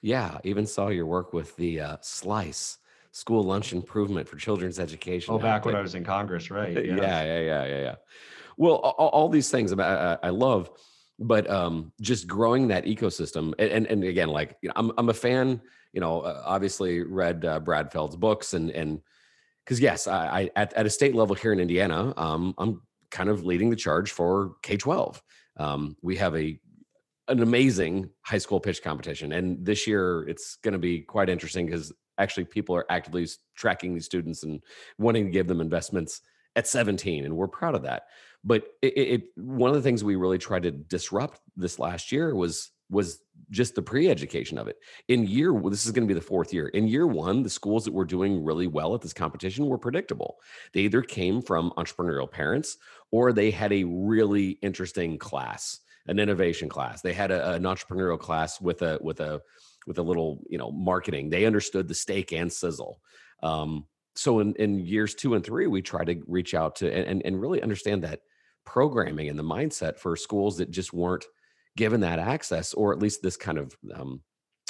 Yeah, 0.02 0.36
even 0.44 0.66
saw 0.66 0.88
your 0.88 1.06
work 1.06 1.32
with 1.32 1.56
the 1.56 1.80
Slice 2.02 2.76
School 3.12 3.44
Lunch 3.44 3.72
Improvement 3.74 4.26
for 4.26 4.36
Children's 4.36 4.80
Education. 4.80 5.34
Oh, 5.34 5.38
back 5.38 5.66
when 5.66 5.76
I 5.76 5.82
was 5.82 5.94
in 5.94 6.02
Congress, 6.02 6.50
right? 6.50 6.72
yeah, 6.72 6.80
yes. 6.80 6.98
yeah, 6.98 7.22
yeah, 7.22 7.64
yeah, 7.66 7.80
yeah. 7.80 7.94
Well, 8.56 8.76
all, 8.76 9.08
all 9.08 9.28
these 9.28 9.50
things 9.50 9.70
about 9.70 10.20
I, 10.24 10.28
I 10.28 10.30
love, 10.30 10.70
but 11.18 11.48
um, 11.48 11.92
just 12.00 12.26
growing 12.26 12.68
that 12.68 12.84
ecosystem, 12.86 13.52
and 13.58 13.70
and, 13.70 13.86
and 13.86 14.04
again, 14.04 14.28
like 14.28 14.56
you 14.62 14.68
know, 14.68 14.74
I'm 14.76 14.92
I'm 14.96 15.08
a 15.10 15.14
fan. 15.14 15.60
You 15.92 16.00
know, 16.00 16.22
uh, 16.22 16.42
obviously 16.46 17.02
read 17.02 17.44
uh, 17.44 17.60
Brad 17.60 17.92
Feld's 17.92 18.16
books, 18.16 18.54
and 18.54 18.70
and 18.70 19.00
because 19.64 19.78
yes, 19.78 20.06
I, 20.06 20.40
I 20.40 20.50
at, 20.56 20.72
at 20.72 20.86
a 20.86 20.90
state 20.90 21.14
level 21.14 21.36
here 21.36 21.52
in 21.52 21.60
Indiana, 21.60 22.14
um, 22.16 22.54
I'm 22.56 22.80
kind 23.10 23.28
of 23.28 23.44
leading 23.44 23.68
the 23.68 23.76
charge 23.76 24.10
for 24.10 24.54
K-12. 24.62 25.20
Um, 25.58 25.96
we 26.00 26.16
have 26.16 26.34
a 26.34 26.58
an 27.28 27.42
amazing 27.42 28.08
high 28.22 28.38
school 28.38 28.58
pitch 28.58 28.82
competition, 28.82 29.32
and 29.32 29.64
this 29.64 29.86
year 29.86 30.26
it's 30.28 30.56
going 30.56 30.72
to 30.72 30.78
be 30.78 31.00
quite 31.00 31.28
interesting 31.28 31.66
because 31.66 31.92
actually 32.22 32.44
people 32.44 32.76
are 32.76 32.86
actively 32.90 33.26
tracking 33.54 33.94
these 33.94 34.06
students 34.06 34.42
and 34.42 34.60
wanting 34.98 35.24
to 35.26 35.30
give 35.30 35.48
them 35.48 35.60
investments 35.60 36.22
at 36.54 36.68
17, 36.68 37.24
and 37.24 37.36
we're 37.36 37.48
proud 37.48 37.74
of 37.74 37.82
that. 37.82 38.04
But 38.44 38.64
it, 38.82 38.92
it 38.96 39.22
one 39.36 39.70
of 39.70 39.76
the 39.76 39.82
things 39.82 40.02
we 40.02 40.16
really 40.16 40.38
tried 40.38 40.64
to 40.64 40.70
disrupt 40.70 41.40
this 41.56 41.78
last 41.78 42.12
year 42.12 42.34
was 42.34 42.70
was 42.90 43.20
just 43.50 43.74
the 43.74 43.80
pre-education 43.80 44.58
of 44.58 44.68
it. 44.68 44.76
In 45.08 45.26
year, 45.26 45.58
this 45.64 45.86
is 45.86 45.92
going 45.92 46.06
to 46.06 46.14
be 46.14 46.18
the 46.18 46.26
fourth 46.26 46.52
year. 46.52 46.68
In 46.68 46.86
year 46.86 47.06
one, 47.06 47.42
the 47.42 47.48
schools 47.48 47.86
that 47.86 47.94
were 47.94 48.04
doing 48.04 48.44
really 48.44 48.66
well 48.66 48.94
at 48.94 49.00
this 49.00 49.14
competition 49.14 49.66
were 49.66 49.78
predictable. 49.78 50.36
They 50.74 50.80
either 50.80 51.00
came 51.00 51.40
from 51.40 51.72
entrepreneurial 51.78 52.30
parents 52.30 52.76
or 53.10 53.32
they 53.32 53.50
had 53.50 53.72
a 53.72 53.84
really 53.84 54.58
interesting 54.62 55.16
class 55.18 55.80
an 56.06 56.18
innovation 56.18 56.68
class. 56.68 57.00
They 57.00 57.12
had 57.12 57.30
a, 57.30 57.52
an 57.52 57.62
entrepreneurial 57.62 58.18
class 58.18 58.60
with 58.60 58.82
a 58.82 58.98
with 59.00 59.20
a 59.20 59.40
with 59.86 59.98
a 59.98 60.02
little 60.02 60.42
you 60.48 60.58
know 60.58 60.70
marketing. 60.70 61.30
They 61.30 61.44
understood 61.44 61.88
the 61.88 61.94
steak 61.94 62.32
and 62.32 62.52
sizzle. 62.52 63.00
Um, 63.42 63.86
so 64.14 64.40
in, 64.40 64.54
in 64.56 64.78
years 64.80 65.14
two 65.14 65.34
and 65.34 65.44
three, 65.44 65.66
we 65.66 65.82
try 65.82 66.04
to 66.04 66.22
reach 66.26 66.54
out 66.54 66.76
to 66.76 66.92
and, 66.92 67.22
and 67.24 67.40
really 67.40 67.62
understand 67.62 68.04
that 68.04 68.20
programming 68.64 69.28
and 69.28 69.38
the 69.38 69.42
mindset 69.42 69.98
for 69.98 70.16
schools 70.16 70.58
that 70.58 70.70
just 70.70 70.92
weren't 70.92 71.24
given 71.76 72.00
that 72.00 72.18
access 72.18 72.74
or 72.74 72.92
at 72.92 72.98
least 72.98 73.22
this 73.22 73.36
kind 73.36 73.58
of 73.58 73.74
um, 73.94 74.20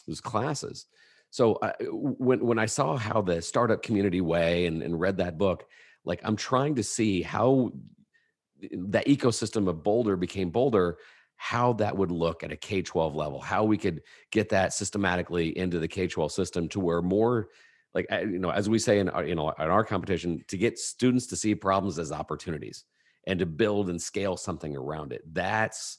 those 0.06 0.20
classes. 0.20 0.86
So 1.30 1.58
I, 1.62 1.72
when 1.80 2.44
when 2.44 2.58
I 2.58 2.66
saw 2.66 2.96
how 2.96 3.22
the 3.22 3.42
startup 3.42 3.82
community 3.82 4.20
way 4.20 4.66
and, 4.66 4.82
and 4.82 5.00
read 5.00 5.16
that 5.16 5.38
book, 5.38 5.64
like 6.04 6.20
I'm 6.24 6.36
trying 6.36 6.76
to 6.76 6.82
see 6.82 7.22
how 7.22 7.72
that 8.60 9.06
ecosystem 9.06 9.68
of 9.68 9.82
Boulder 9.82 10.16
became 10.16 10.50
Boulder, 10.50 10.98
how 11.36 11.72
that 11.74 11.96
would 11.96 12.12
look 12.12 12.44
at 12.44 12.52
a 12.52 12.56
K 12.56 12.82
12 12.82 13.14
level, 13.14 13.40
how 13.40 13.64
we 13.64 13.76
could 13.76 14.02
get 14.30 14.48
that 14.50 14.72
systematically 14.72 15.56
into 15.56 15.78
the 15.78 15.88
K 15.88 16.06
12 16.06 16.32
system 16.32 16.68
to 16.68 16.80
where 16.80 17.02
more, 17.02 17.48
like, 17.94 18.06
you 18.10 18.38
know, 18.38 18.50
as 18.50 18.68
we 18.68 18.78
say 18.78 19.00
in 19.00 19.08
our, 19.08 19.24
you 19.24 19.34
know, 19.34 19.50
in 19.50 19.68
our 19.68 19.84
competition, 19.84 20.44
to 20.48 20.56
get 20.56 20.78
students 20.78 21.26
to 21.26 21.36
see 21.36 21.54
problems 21.54 21.98
as 21.98 22.12
opportunities 22.12 22.84
and 23.26 23.38
to 23.38 23.46
build 23.46 23.90
and 23.90 24.00
scale 24.00 24.36
something 24.36 24.76
around 24.76 25.12
it. 25.12 25.22
That's, 25.32 25.98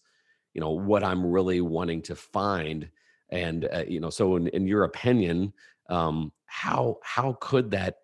you 0.54 0.62
know, 0.62 0.72
what 0.72 1.04
I'm 1.04 1.26
really 1.26 1.62
wanting 1.62 2.02
to 2.04 2.16
find. 2.16 2.90
And, 3.30 3.68
uh, 3.72 3.84
you 3.88 4.00
know, 4.00 4.10
so 4.10 4.36
in, 4.36 4.48
in 4.48 4.68
your 4.68 4.84
opinion, 4.84 5.54
um, 5.90 6.32
how, 6.46 7.00
how 7.04 7.38
could 7.40 7.72
that, 7.72 7.98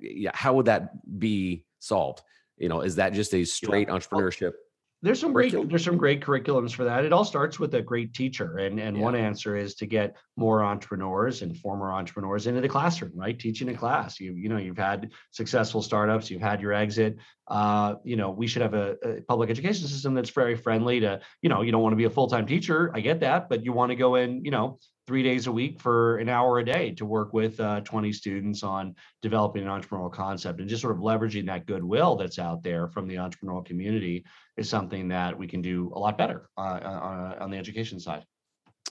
yeah, 0.00 0.30
how 0.34 0.54
would 0.54 0.66
that 0.66 1.18
be 1.18 1.64
solved? 1.78 2.22
You 2.56 2.68
know, 2.68 2.80
is 2.80 2.96
that 2.96 3.12
just 3.12 3.34
a 3.34 3.44
straight 3.44 3.88
entrepreneurship? 3.88 4.52
There's 5.00 5.20
some 5.20 5.32
great 5.32 5.52
there's 5.68 5.84
some 5.84 5.96
great 5.96 6.20
curriculums 6.20 6.72
for 6.72 6.84
that. 6.84 7.04
It 7.04 7.12
all 7.12 7.24
starts 7.24 7.60
with 7.60 7.74
a 7.74 7.82
great 7.82 8.14
teacher, 8.14 8.58
and 8.58 8.80
and 8.80 8.96
yeah. 8.96 9.02
one 9.02 9.14
answer 9.14 9.56
is 9.56 9.76
to 9.76 9.86
get 9.86 10.16
more 10.36 10.64
entrepreneurs 10.64 11.42
and 11.42 11.56
former 11.56 11.92
entrepreneurs 11.92 12.48
into 12.48 12.60
the 12.60 12.68
classroom, 12.68 13.12
right? 13.14 13.38
Teaching 13.38 13.68
a 13.68 13.74
class. 13.74 14.18
You 14.18 14.32
you 14.34 14.48
know 14.48 14.56
you've 14.56 14.76
had 14.76 15.12
successful 15.30 15.82
startups, 15.82 16.30
you've 16.30 16.42
had 16.42 16.60
your 16.60 16.72
exit. 16.72 17.16
Uh, 17.46 17.94
you 18.02 18.16
know 18.16 18.30
we 18.30 18.48
should 18.48 18.62
have 18.62 18.74
a, 18.74 18.96
a 19.04 19.20
public 19.22 19.50
education 19.50 19.86
system 19.86 20.14
that's 20.14 20.30
very 20.30 20.56
friendly 20.56 20.98
to 21.00 21.20
you 21.42 21.48
know 21.48 21.62
you 21.62 21.70
don't 21.70 21.82
want 21.82 21.92
to 21.92 21.96
be 21.96 22.04
a 22.04 22.10
full 22.10 22.28
time 22.28 22.46
teacher. 22.46 22.90
I 22.92 23.00
get 23.00 23.20
that, 23.20 23.48
but 23.48 23.64
you 23.64 23.72
want 23.72 23.90
to 23.90 23.96
go 23.96 24.16
in 24.16 24.44
you 24.44 24.50
know 24.50 24.80
three 25.08 25.22
days 25.22 25.46
a 25.46 25.52
week 25.52 25.80
for 25.80 26.18
an 26.18 26.28
hour 26.28 26.58
a 26.58 26.64
day 26.64 26.90
to 26.90 27.06
work 27.06 27.32
with 27.32 27.58
uh, 27.60 27.80
20 27.80 28.12
students 28.12 28.62
on 28.62 28.94
developing 29.22 29.66
an 29.66 29.68
entrepreneurial 29.68 30.12
concept 30.12 30.60
and 30.60 30.68
just 30.68 30.82
sort 30.82 30.94
of 30.94 31.02
leveraging 31.02 31.46
that 31.46 31.64
goodwill 31.64 32.14
that's 32.14 32.38
out 32.38 32.62
there 32.62 32.86
from 32.88 33.08
the 33.08 33.14
entrepreneurial 33.14 33.64
community 33.64 34.22
is 34.58 34.68
something 34.68 35.08
that 35.08 35.36
we 35.36 35.46
can 35.46 35.62
do 35.62 35.90
a 35.94 35.98
lot 35.98 36.18
better 36.18 36.50
uh, 36.58 36.60
uh, 36.60 37.36
on 37.40 37.50
the 37.50 37.56
education 37.56 37.98
side. 37.98 38.22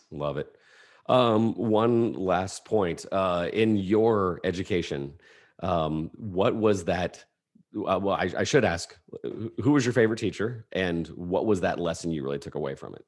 Love 0.09 0.37
it. 0.37 0.55
Um, 1.07 1.53
one 1.53 2.13
last 2.13 2.65
point 2.65 3.05
uh, 3.11 3.49
in 3.53 3.77
your 3.77 4.39
education, 4.43 5.13
um, 5.61 6.09
what 6.15 6.55
was 6.55 6.85
that? 6.85 7.23
Uh, 7.75 7.99
well, 8.01 8.15
I, 8.15 8.31
I 8.39 8.43
should 8.43 8.65
ask, 8.65 8.97
who 9.61 9.71
was 9.71 9.85
your 9.85 9.93
favorite 9.93 10.17
teacher, 10.17 10.65
and 10.71 11.05
what 11.09 11.45
was 11.45 11.61
that 11.61 11.79
lesson 11.79 12.09
you 12.09 12.23
really 12.23 12.39
took 12.39 12.55
away 12.55 12.73
from 12.73 12.95
it? 12.95 13.05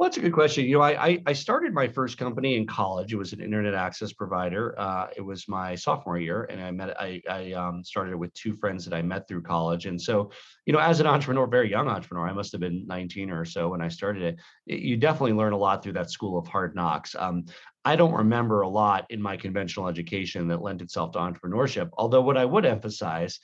Well, 0.00 0.08
that's 0.08 0.16
a 0.16 0.22
good 0.22 0.32
question. 0.32 0.64
You 0.64 0.78
know, 0.78 0.82
I 0.82 1.18
I 1.26 1.34
started 1.34 1.74
my 1.74 1.86
first 1.86 2.16
company 2.16 2.56
in 2.56 2.66
college. 2.66 3.12
It 3.12 3.18
was 3.18 3.34
an 3.34 3.42
internet 3.42 3.74
access 3.74 4.14
provider. 4.14 4.74
Uh, 4.80 5.08
it 5.14 5.20
was 5.20 5.46
my 5.46 5.74
sophomore 5.74 6.16
year, 6.16 6.44
and 6.44 6.58
I 6.58 6.70
met 6.70 6.98
I 6.98 7.20
I 7.28 7.52
um, 7.52 7.84
started 7.84 8.12
it 8.12 8.18
with 8.18 8.32
two 8.32 8.54
friends 8.54 8.86
that 8.86 8.94
I 8.94 9.02
met 9.02 9.28
through 9.28 9.42
college. 9.42 9.84
And 9.84 10.00
so, 10.00 10.30
you 10.64 10.72
know, 10.72 10.78
as 10.78 11.00
an 11.00 11.06
entrepreneur, 11.06 11.46
very 11.46 11.70
young 11.70 11.86
entrepreneur, 11.86 12.26
I 12.26 12.32
must 12.32 12.50
have 12.52 12.62
been 12.62 12.86
19 12.86 13.30
or 13.30 13.44
so 13.44 13.68
when 13.68 13.82
I 13.82 13.88
started 13.88 14.22
it. 14.22 14.36
You 14.64 14.96
definitely 14.96 15.34
learn 15.34 15.52
a 15.52 15.58
lot 15.58 15.82
through 15.82 15.92
that 15.98 16.10
school 16.10 16.38
of 16.38 16.48
hard 16.48 16.74
knocks. 16.74 17.14
Um, 17.14 17.44
I 17.84 17.94
don't 17.96 18.14
remember 18.14 18.62
a 18.62 18.68
lot 18.70 19.04
in 19.10 19.20
my 19.20 19.36
conventional 19.36 19.86
education 19.86 20.48
that 20.48 20.62
lent 20.62 20.80
itself 20.80 21.12
to 21.12 21.18
entrepreneurship. 21.18 21.90
Although 21.98 22.22
what 22.22 22.38
I 22.38 22.46
would 22.46 22.64
emphasize 22.64 23.38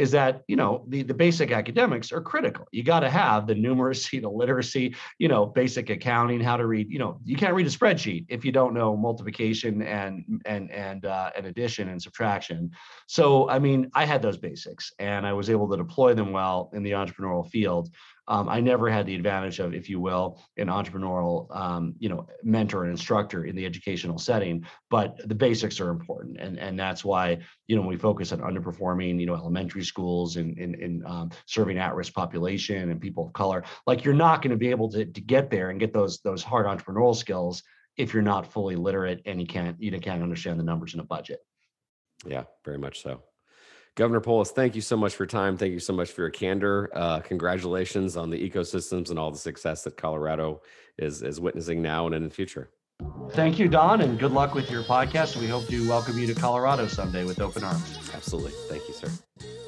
is 0.00 0.10
that 0.12 0.42
you 0.48 0.56
know 0.56 0.84
the, 0.88 1.02
the 1.02 1.12
basic 1.12 1.52
academics 1.52 2.10
are 2.10 2.22
critical. 2.22 2.66
You 2.72 2.82
got 2.82 3.00
to 3.00 3.10
have 3.10 3.46
the 3.46 3.54
numeracy 3.54 4.20
the 4.26 4.30
literacy 4.30 4.96
you 5.18 5.28
know 5.28 5.44
basic 5.44 5.90
accounting 5.90 6.40
how 6.40 6.56
to 6.56 6.66
read 6.66 6.90
you 6.90 6.98
know 6.98 7.20
you 7.24 7.36
can't 7.36 7.54
read 7.54 7.66
a 7.66 7.70
spreadsheet 7.70 8.24
if 8.28 8.44
you 8.44 8.50
don't 8.50 8.72
know 8.72 8.96
multiplication 8.96 9.82
and 9.82 10.40
and 10.46 10.70
and 10.70 11.04
uh, 11.04 11.30
and 11.36 11.46
addition 11.46 11.90
and 11.90 12.00
subtraction. 12.00 12.70
So 13.06 13.48
i 13.50 13.58
mean 13.58 13.90
i 13.94 14.04
had 14.04 14.22
those 14.22 14.38
basics 14.38 14.92
and 14.98 15.26
i 15.26 15.32
was 15.32 15.50
able 15.50 15.68
to 15.68 15.76
deploy 15.76 16.14
them 16.14 16.32
well 16.32 16.70
in 16.72 16.82
the 16.82 16.92
entrepreneurial 16.92 17.48
field 17.48 17.90
um, 18.30 18.48
I 18.48 18.60
never 18.60 18.88
had 18.88 19.06
the 19.06 19.16
advantage 19.16 19.58
of, 19.58 19.74
if 19.74 19.90
you 19.90 19.98
will, 19.98 20.40
an 20.56 20.68
entrepreneurial, 20.68 21.54
um, 21.54 21.96
you 21.98 22.08
know, 22.08 22.28
mentor 22.44 22.84
and 22.84 22.92
instructor 22.92 23.44
in 23.44 23.56
the 23.56 23.66
educational 23.66 24.18
setting. 24.18 24.64
But 24.88 25.28
the 25.28 25.34
basics 25.34 25.80
are 25.80 25.90
important, 25.90 26.38
and 26.38 26.56
and 26.56 26.78
that's 26.78 27.04
why 27.04 27.38
you 27.66 27.74
know 27.74 27.82
when 27.82 27.90
we 27.90 27.96
focus 27.96 28.30
on 28.32 28.38
underperforming, 28.38 29.18
you 29.18 29.26
know, 29.26 29.34
elementary 29.34 29.84
schools 29.84 30.36
and 30.36 30.56
in, 30.58 30.74
in, 30.76 30.82
in 30.82 31.06
um, 31.06 31.30
serving 31.46 31.78
at-risk 31.78 32.14
population 32.14 32.90
and 32.90 33.00
people 33.00 33.26
of 33.26 33.32
color, 33.32 33.64
like 33.88 34.04
you're 34.04 34.14
not 34.14 34.42
going 34.42 34.52
to 34.52 34.56
be 34.56 34.70
able 34.70 34.88
to 34.92 35.04
to 35.04 35.20
get 35.20 35.50
there 35.50 35.70
and 35.70 35.80
get 35.80 35.92
those 35.92 36.20
those 36.20 36.42
hard 36.42 36.66
entrepreneurial 36.66 37.16
skills 37.16 37.64
if 37.96 38.14
you're 38.14 38.22
not 38.22 38.46
fully 38.46 38.76
literate 38.76 39.20
and 39.26 39.40
you 39.40 39.46
can't 39.46 39.76
you 39.82 39.90
can't 39.98 40.22
understand 40.22 40.58
the 40.58 40.64
numbers 40.64 40.94
in 40.94 41.00
a 41.00 41.04
budget. 41.04 41.40
Yeah, 42.24 42.44
very 42.64 42.78
much 42.78 43.02
so. 43.02 43.24
Governor 44.00 44.20
Polis, 44.22 44.50
thank 44.50 44.74
you 44.74 44.80
so 44.80 44.96
much 44.96 45.14
for 45.14 45.24
your 45.24 45.28
time. 45.28 45.58
Thank 45.58 45.74
you 45.74 45.78
so 45.78 45.92
much 45.92 46.10
for 46.12 46.22
your 46.22 46.30
candor. 46.30 46.88
Uh, 46.94 47.20
congratulations 47.20 48.16
on 48.16 48.30
the 48.30 48.50
ecosystems 48.50 49.10
and 49.10 49.18
all 49.18 49.30
the 49.30 49.36
success 49.36 49.84
that 49.84 49.98
Colorado 49.98 50.62
is, 50.96 51.20
is 51.20 51.38
witnessing 51.38 51.82
now 51.82 52.06
and 52.06 52.14
in 52.14 52.24
the 52.24 52.30
future. 52.30 52.70
Thank 53.32 53.58
you, 53.58 53.68
Don, 53.68 54.00
and 54.00 54.18
good 54.18 54.32
luck 54.32 54.54
with 54.54 54.70
your 54.70 54.84
podcast. 54.84 55.36
We 55.36 55.48
hope 55.48 55.66
to 55.66 55.86
welcome 55.86 56.16
you 56.16 56.26
to 56.28 56.34
Colorado 56.34 56.86
someday 56.86 57.26
with 57.26 57.42
open 57.42 57.62
arms. 57.62 58.10
Absolutely. 58.14 58.52
Thank 58.70 58.88
you, 58.88 58.94
sir. 58.94 59.59